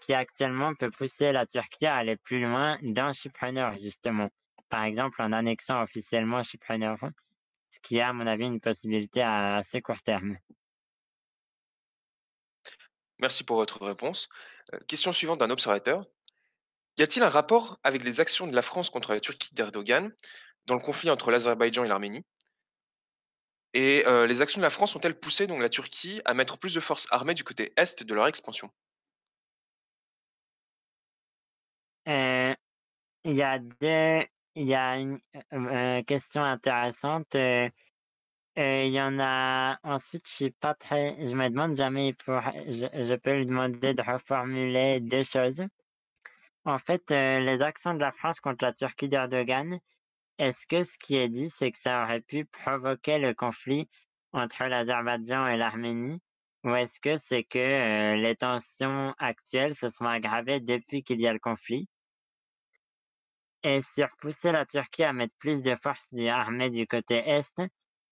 [0.01, 4.29] qui actuellement peut pousser la Turquie à aller plus loin dans Chypre Nord, justement.
[4.69, 7.09] Par exemple, en annexant officiellement Chypre Nord,
[7.69, 10.37] ce qui est, à mon avis, une possibilité à assez court terme.
[13.19, 14.29] Merci pour votre réponse.
[14.87, 16.05] Question suivante d'un observateur.
[16.97, 20.11] Y a-t-il un rapport avec les actions de la France contre la Turquie d'Erdogan
[20.65, 22.23] dans le conflit entre l'Azerbaïdjan et l'Arménie?
[23.73, 26.73] Et heu, les actions de la France ont-elles poussé donc la Turquie à mettre plus
[26.73, 28.71] de forces armées du côté est de leur expansion?
[32.07, 32.55] Heu,
[33.25, 35.19] il y a 2 il y a une,
[35.53, 37.71] heu, question intéressante, il
[38.93, 43.45] y en a ensuite, je suis pas très je me demande jamais je peux lui
[43.47, 45.63] demander de reformuler 2 choses.
[46.65, 49.79] En fait, heu, les actions de la France contre la Turquie d'Erdogan,
[50.39, 53.89] est-ce que ce qui est dit, c'est que ça aurait pu provoquer le conflit
[54.33, 56.21] entre l'Azerbaïdjan et l'Arménie?
[56.65, 57.59] Ou est-ce que c'est que,
[58.17, 61.89] heu, les tensions actuelles se sont aggravées depuis qu'il y a le conflit?
[63.63, 67.59] Et si repousser la Turquie à mettre plus de forces armées du côté est,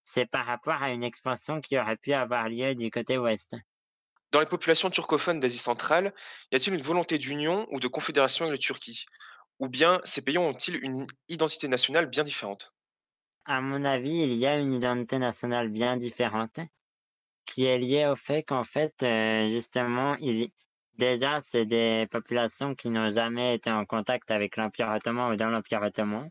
[0.01, 3.55] c'est par rapport à une expansion qui aurait pu avoir lieu du côté ouest.
[4.31, 6.15] Dans les populations turcophones d'Asie centrale,
[6.51, 9.05] y a-t-il une volonté d'union ou de confédération avec la Turquie?
[9.59, 12.73] Ou bien ces pays ont-ils une identité nationale bien différente?
[13.43, 16.61] À mon avis, il y a une identité nationale bien différente,
[17.45, 20.15] qui est liée au fait qu'en fait, heu, justement,
[20.97, 25.49] déjà, c'est des populations qui n'ont jamais été en contact avec l'Empire ottoman ou dans
[25.49, 26.29] l'Empire ottoman,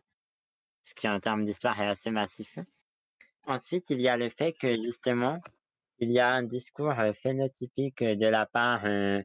[0.85, 2.59] ce qui en termes d'histoire est assez massif.
[3.49, 5.41] Ensuite, il y a le fait que justement,
[5.99, 9.23] il y a un discours, heu, phénotypique, heu, de la part, heu,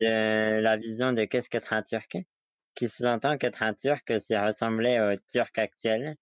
[0.00, 2.18] de la vision de qu'est-ce qu'être un Turc,
[2.76, 6.16] qui sous-entend qu'être un Turc, c'est ressembler aux Turcs actuels,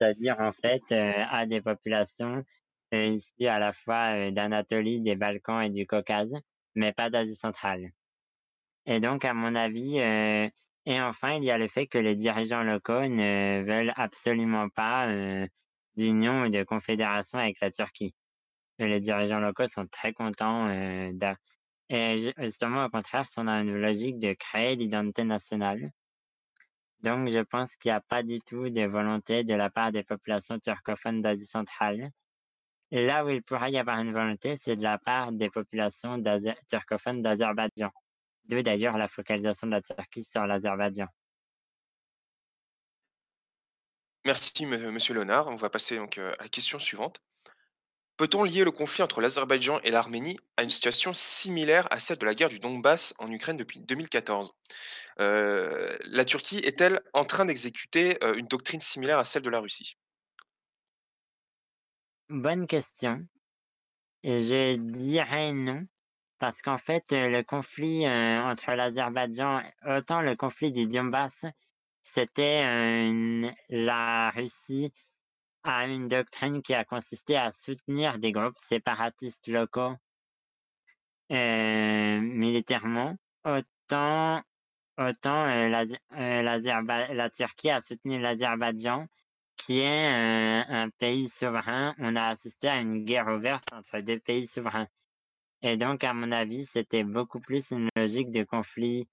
[0.00, 2.44] c'est-à-dire en fait, à des populations,
[2.92, 6.34] issues à la fois, d'Anatolie, des Balkans et du Caucase,
[6.76, 7.90] mais pas d'Asie centrale.
[8.86, 12.62] Et donc à mon avis, et enfin, il y a le fait que les dirigeants
[12.64, 15.08] locaux ne veulent absolument pas,
[15.96, 18.14] d'union ou de confédération avec la Turquie.
[18.78, 20.66] Les dirigeants locaux sont très contents,
[21.12, 21.36] d'a
[21.88, 25.90] et ju justement, au contraire, sont dans une logique de créer l'identité nationale.
[27.00, 30.02] Donc je pense qu'il y a pas du tout de volonté de la part des
[30.02, 32.10] populations turcophones d'Asie centrale.
[32.92, 36.22] Là où il pourrait y avoir une volonté, c'est de la part des populations
[36.68, 37.90] turcophones d'Azerbaïdjan.
[38.44, 41.08] D'où d'ailleurs la focalisation de la Turquie sur l'Azerbaïdjan.
[44.24, 45.48] Merci me monsieur Léonard.
[45.48, 47.20] On va passer heu, à la question suivante.
[48.18, 52.24] Peut-on lier le conflit entre l'Azerbaïdjan et l'Arménie à une situation similaire à celle de
[52.26, 54.52] la guerre du Donbass en Ukraine depuis 2014?
[55.20, 59.60] Heu, la Turquie est-elle en train d'exécuter, heu, une doctrine similaire à celle de la
[59.60, 59.96] Russie?
[62.30, 63.26] Bonne question.
[64.24, 65.86] Je dirais non,
[66.38, 71.46] parce qu'en fait, heu, le conflit, entre l'Azerbaïdjan autant le conflit du Donbass,
[72.02, 72.64] c'était,
[73.70, 74.92] la Russie
[75.64, 79.94] a une doctrine qui a consisté à soutenir des groupes séparatistes locaux.
[81.30, 84.42] Heu, militairement, autant
[84.98, 89.06] l'Aze heu, l'Azerbai la Turquie a soutenu l'Azerbaïdjan
[89.56, 90.08] qui est,
[90.68, 91.94] un pays souverain.
[91.98, 94.88] On a assisté à une guerre ouverte entre 2 pays souverains.
[95.62, 99.08] Et donc à mon avis, c'était beaucoup plus une logique de conflit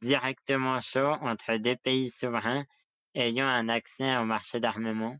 [0.00, 2.64] directement chaud entre 2 pays souverains
[3.14, 5.16] ayant un accès au marché d'armement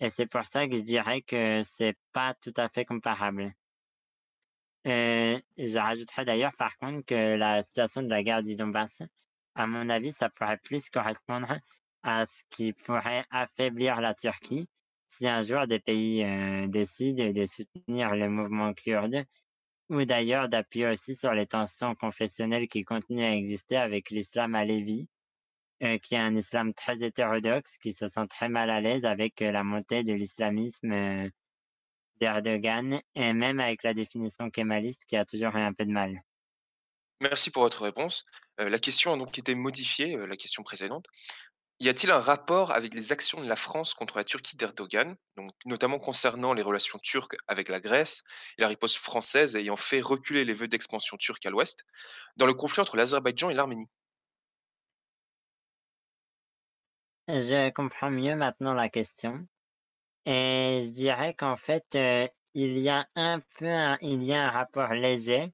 [0.00, 3.54] et c'est pour ça que je dirais que c'est pas tout à fait comparable.
[4.86, 9.02] Heu, je rajouterais d'ailleurs par contre que la situation de la guerre du Donbass,
[9.54, 11.58] à mon avis, ça pourrait plus correspondre
[12.02, 14.68] à ce qui pourrait affaiblir la Turquie
[15.06, 19.24] si un jour des pays, heu, décident de soutenir le mouvement kurde
[19.90, 25.02] ou d'ailleurs d'appuyer aussi sur les tensions confessionnelles qui continuent à exister avec l'islam alévi,
[25.02, 25.06] heu,
[26.02, 29.50] qui est un islam très hétérodoxe, qui se sent très mal à l'aise avec, heu,
[29.50, 31.30] la montée de l'islamisme, heu,
[32.20, 36.20] d'Erdogan et même avec la définition kémaliste qui a toujours eu un peu de mal.
[37.20, 38.24] Merci pour votre réponse.
[38.58, 41.06] La question a donc été modifiée, la question précédente.
[41.78, 45.16] Y a-t-il un rapport avec les actions de la France contre la Turquie d'Erdogan,
[45.64, 48.22] notamment concernant les relations turques avec la Grèce
[48.58, 51.84] et la riposte française ayant fait reculer les vœux d'expansion turque à l'ouest,
[52.36, 53.88] dans le conflit entre l'Azerbaïdjan et l'Arménie?
[57.32, 59.46] Je comprends mieux maintenant la question
[60.26, 64.46] et je dirais qu'en fait, heu, il y a un peu un il y a
[64.48, 65.52] un rapport léger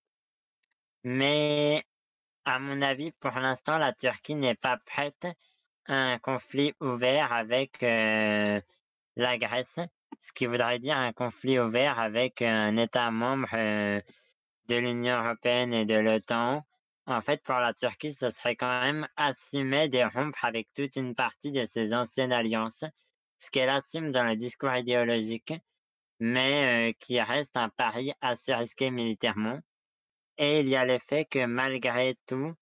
[1.05, 1.85] mais
[2.45, 5.27] à mon avis, pour l'instant, la Turquie n'est pas prête
[5.87, 8.63] à un conflit ouvert avec, heu,
[9.17, 9.81] la Grèce.
[10.23, 14.03] Ce qui voudrait dire un conflit ouvert avec un État membre, heu,
[14.69, 16.65] de l'Union européenne et de l'OTAN.
[17.07, 21.15] En fait, pour la Turquie, ce serait quand même assumer de rompre avec toute une
[21.15, 22.85] partie de ses anciennes alliances,
[23.39, 25.53] ce qu'elle assume dans le discours idéologique,
[26.19, 29.61] mais heu, qui reste un pari assez risqué militairement.
[30.39, 32.55] Et il y a le fait que malgré tout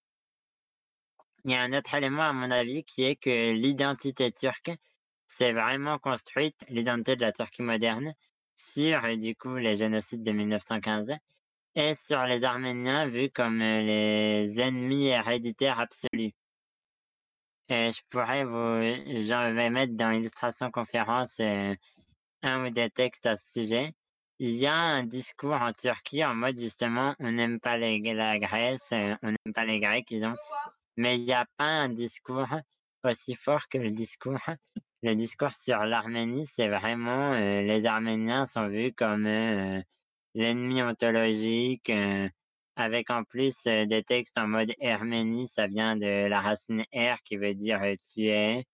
[1.44, 4.70] il y a un autre élément à mon avis qui est que l'identité turque
[5.26, 8.14] s'est vraiment construite, l'identité de la Turquie moderne,
[8.54, 11.12] sur du coup les génocides de 1915
[11.76, 16.32] et sur les Arméniens vus comme les ennemis héréditaires absolus.
[17.68, 23.36] Et je pourrais vous, j'en vais mettre dans illustration conférence un ou des textes à
[23.36, 23.94] ce sujet.
[24.38, 28.88] Il y a un discours en Turquie en mode justement on n'aime pas la Grèce,
[28.90, 30.34] on n'aime pas les Grecs, ils ont
[30.96, 32.48] mais il n'y a pas un discours
[33.02, 34.38] aussi fort que le discours
[35.02, 39.26] le discours sur l'Arménie, c'est vraiment les Arméniens sont vus comme
[40.34, 41.90] l'ennemi ontologique,
[42.76, 47.36] avec en plus des textes en mode Herménie, ça vient de la racine R qui
[47.36, 47.80] veut dire
[48.12, 48.66] tuer.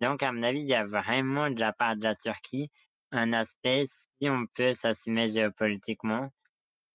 [0.00, 2.70] Donc, à mon avis, il y a vraiment de la part de la Turquie
[3.12, 6.30] un aspect, si on peut s'assumer géopolitiquement,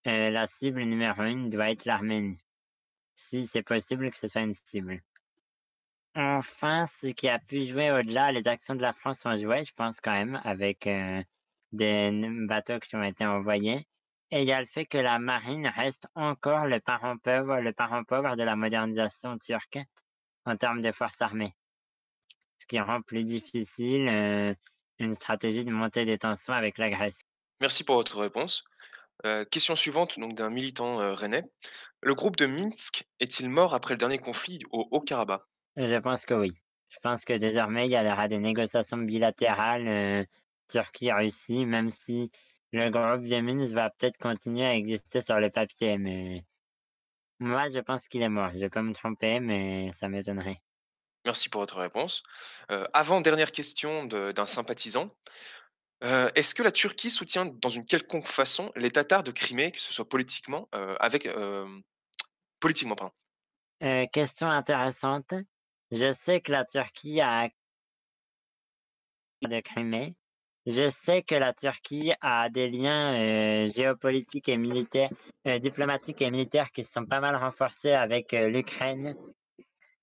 [0.06, 2.38] la cible numéro une doit être l'Arménie
[3.20, 5.02] si c'est possible que ce soit une cible.
[6.16, 9.74] Enfin, ce qui a pu jouer au-delà, les actions de la France ont joué, je
[9.74, 11.22] pense quand même, avec euh,
[11.72, 12.12] des
[12.48, 13.88] bateaux qui ont été envoyés.
[14.32, 17.74] Et il y a le fait que la marine reste encore le parent pauvre, le
[17.74, 19.80] parent pauvre de la modernisation turque
[20.46, 21.56] en termes de forces armées.
[22.60, 24.54] Ce qui rend plus difficile euh,
[25.00, 27.20] une stratégie de montée des tensions avec la Grèce.
[27.62, 28.64] Merci pour votre réponse.
[29.26, 31.44] Euh, question suivante, donc d'un militant euh, rennais.
[32.02, 35.42] Le groupe de Minsk est-il mort après le dernier conflit au Haut-Karabakh?
[35.76, 36.54] Je pense que oui.
[36.90, 40.26] Je pense que désormais, il y aura des négociations bilatérales
[40.76, 42.32] euh, Turquie-Russie, même si
[42.72, 45.98] le groupe de Minsk va peut-être continuer à exister sur le papier.
[45.98, 46.44] Mais
[47.40, 48.52] moi, je pense qu'il est mort.
[48.54, 50.62] Je peux me tromper, mais ça m'étonnerait.
[51.26, 52.24] Merci pour votre réponse.
[52.94, 55.14] avant dernière question d'un sympathisant.
[56.04, 59.80] Euh, est-ce que la Turquie soutient dans une quelconque façon les Tatars de Crimée, que
[59.80, 61.28] ce soit politiquement, euh, avec,
[62.60, 63.14] politiquement, pardon?
[64.14, 65.34] question intéressante.
[65.92, 67.50] Je sais que la Turquie a
[69.42, 70.16] de Crimée.
[70.70, 75.10] Je sais que la Turquie a des liens, géopolitiques et militaires,
[75.60, 79.16] diplomatiques et militaires qui sont pas mal renforcés avec, l'Ukraine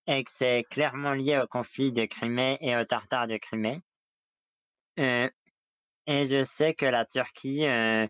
[0.08, 3.80] et que c'est clairement lié au conflit de Crimée et aux Tartares de Crimée.
[6.08, 8.08] Et je sais que la Turquie, euh,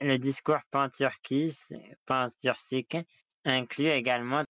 [0.00, 2.96] le discours pan-turcique
[3.44, 4.44] inclut également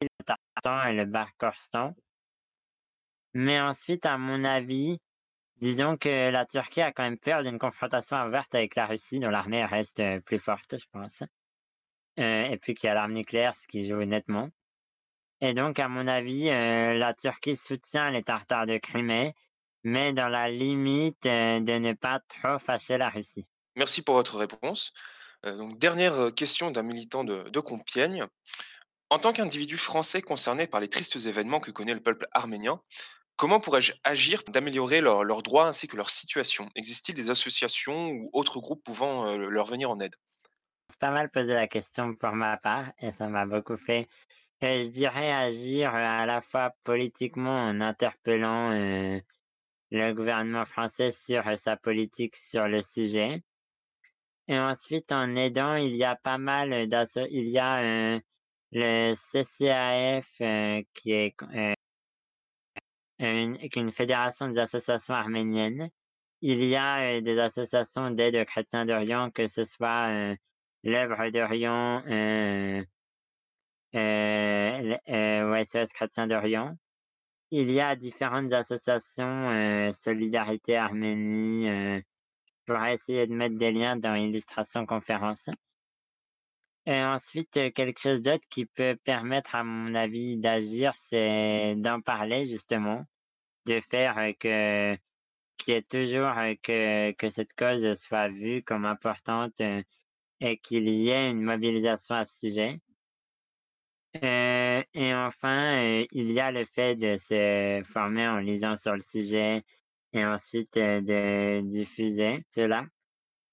[0.00, 1.94] le Tartan et le Barkorstan.
[3.36, 4.98] Mais ensuite, à mon avis,
[5.60, 9.30] disons que la Turquie a quand même peur d'une confrontation ouverte avec la Russie, dont
[9.30, 11.22] l'armée reste euh, plus forte, je pense.
[12.18, 14.48] Euh, et puis qu'il y a l'arme nucléaire, ce qui joue nettement.
[15.42, 19.34] Et donc, à mon avis, la Turquie soutient les Tartares de Crimée
[19.86, 23.44] mais dans la limite euh, de ne pas trop fâcher la Russie.
[23.76, 24.92] Merci pour votre réponse.
[25.44, 28.26] Euh, donc, dernière euh, question d'un militant de Compiègne.
[29.10, 32.80] En tant qu'individu français concerné par les tristes événements que connaît le peuple arménien,
[33.36, 36.68] comment pourrais-je agir d'améliorer leurs droits ainsi que leur situation?
[36.74, 40.14] Existe-t-il des associations ou autres groupes pouvant leur venir en aide?
[40.88, 44.08] C'est pas mal posé la question pour ma part et ça m'a beaucoup fait.
[44.62, 48.70] je dirais agir à la fois politiquement en interpellant
[49.90, 53.42] le gouvernement français sur sa politique sur le sujet.
[54.48, 57.36] Et ensuite, en aidant, il y a pas mal d'associations.
[57.36, 58.20] Il y a
[58.72, 60.26] le CCAF
[60.94, 61.34] qui est
[63.18, 65.90] une, une, fédération des associations arméniennes.
[66.42, 70.36] Il y a des associations d'aide aux chrétiens d'Orient, que ce soit
[70.84, 72.84] l'œuvre d'Orient, euh,
[73.94, 76.76] euh, SOS Chrétien d'Orient.
[77.50, 82.00] Il y a différentes associations, euh, Solidarité Arménie, euh,
[82.66, 85.48] pourrais essayer de mettre des liens dans l'illustration conférence.
[86.86, 92.00] Et ensuite, euh, quelque chose d'autre qui peut permettre, à mon avis, d'agir, c'est d'en
[92.00, 93.04] parler justement,
[93.66, 94.96] de faire que
[95.58, 99.60] qu'il y ait toujours que, que cette cause soit vue comme importante
[100.40, 102.80] et qu'il y ait une mobilisation à ce sujet.
[104.24, 108.94] Euh, et enfin, euh, il y a le fait de se former en lisant sur
[108.94, 109.62] le sujet
[110.12, 112.86] et ensuite euh, de diffuser cela.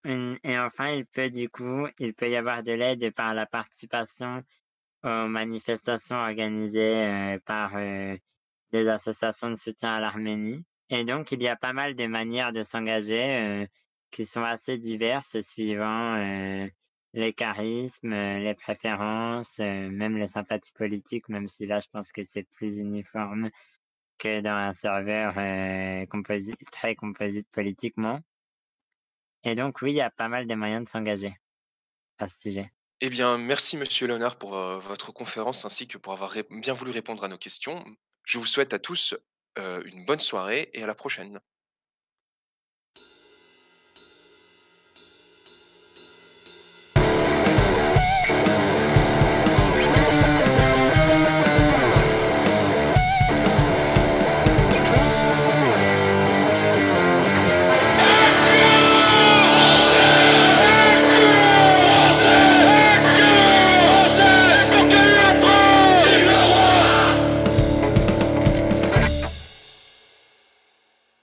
[0.05, 4.43] Et enfin, il peut du coup, il peut y avoir de l'aide par la participation
[5.03, 7.73] aux manifestations organisées par
[8.71, 10.65] des associations de soutien à l'Arménie.
[10.89, 13.67] Et donc, il y a pas mal de manières de s'engager
[14.11, 16.17] qui sont assez diverses suivant
[17.13, 22.11] les charismes, euh, les préférences, euh, même les sympathies politiques, même si là, je pense
[22.11, 23.49] que c'est plus uniforme
[24.17, 26.05] que dans un serveur euh,
[26.71, 28.19] très composite politiquement.
[29.45, 31.36] Et donc oui, il y a pas mal de moyens de s'engager
[32.20, 32.72] à ce sujet.
[33.02, 36.91] Eh bien, merci monsieur Léonard pour, heu, votre conférence ainsi que pour avoir bien voulu
[36.91, 37.84] répondre à nos questions.
[38.26, 39.14] Je vous souhaite à tous,
[39.60, 41.40] heu, une bonne soirée et à la prochaine.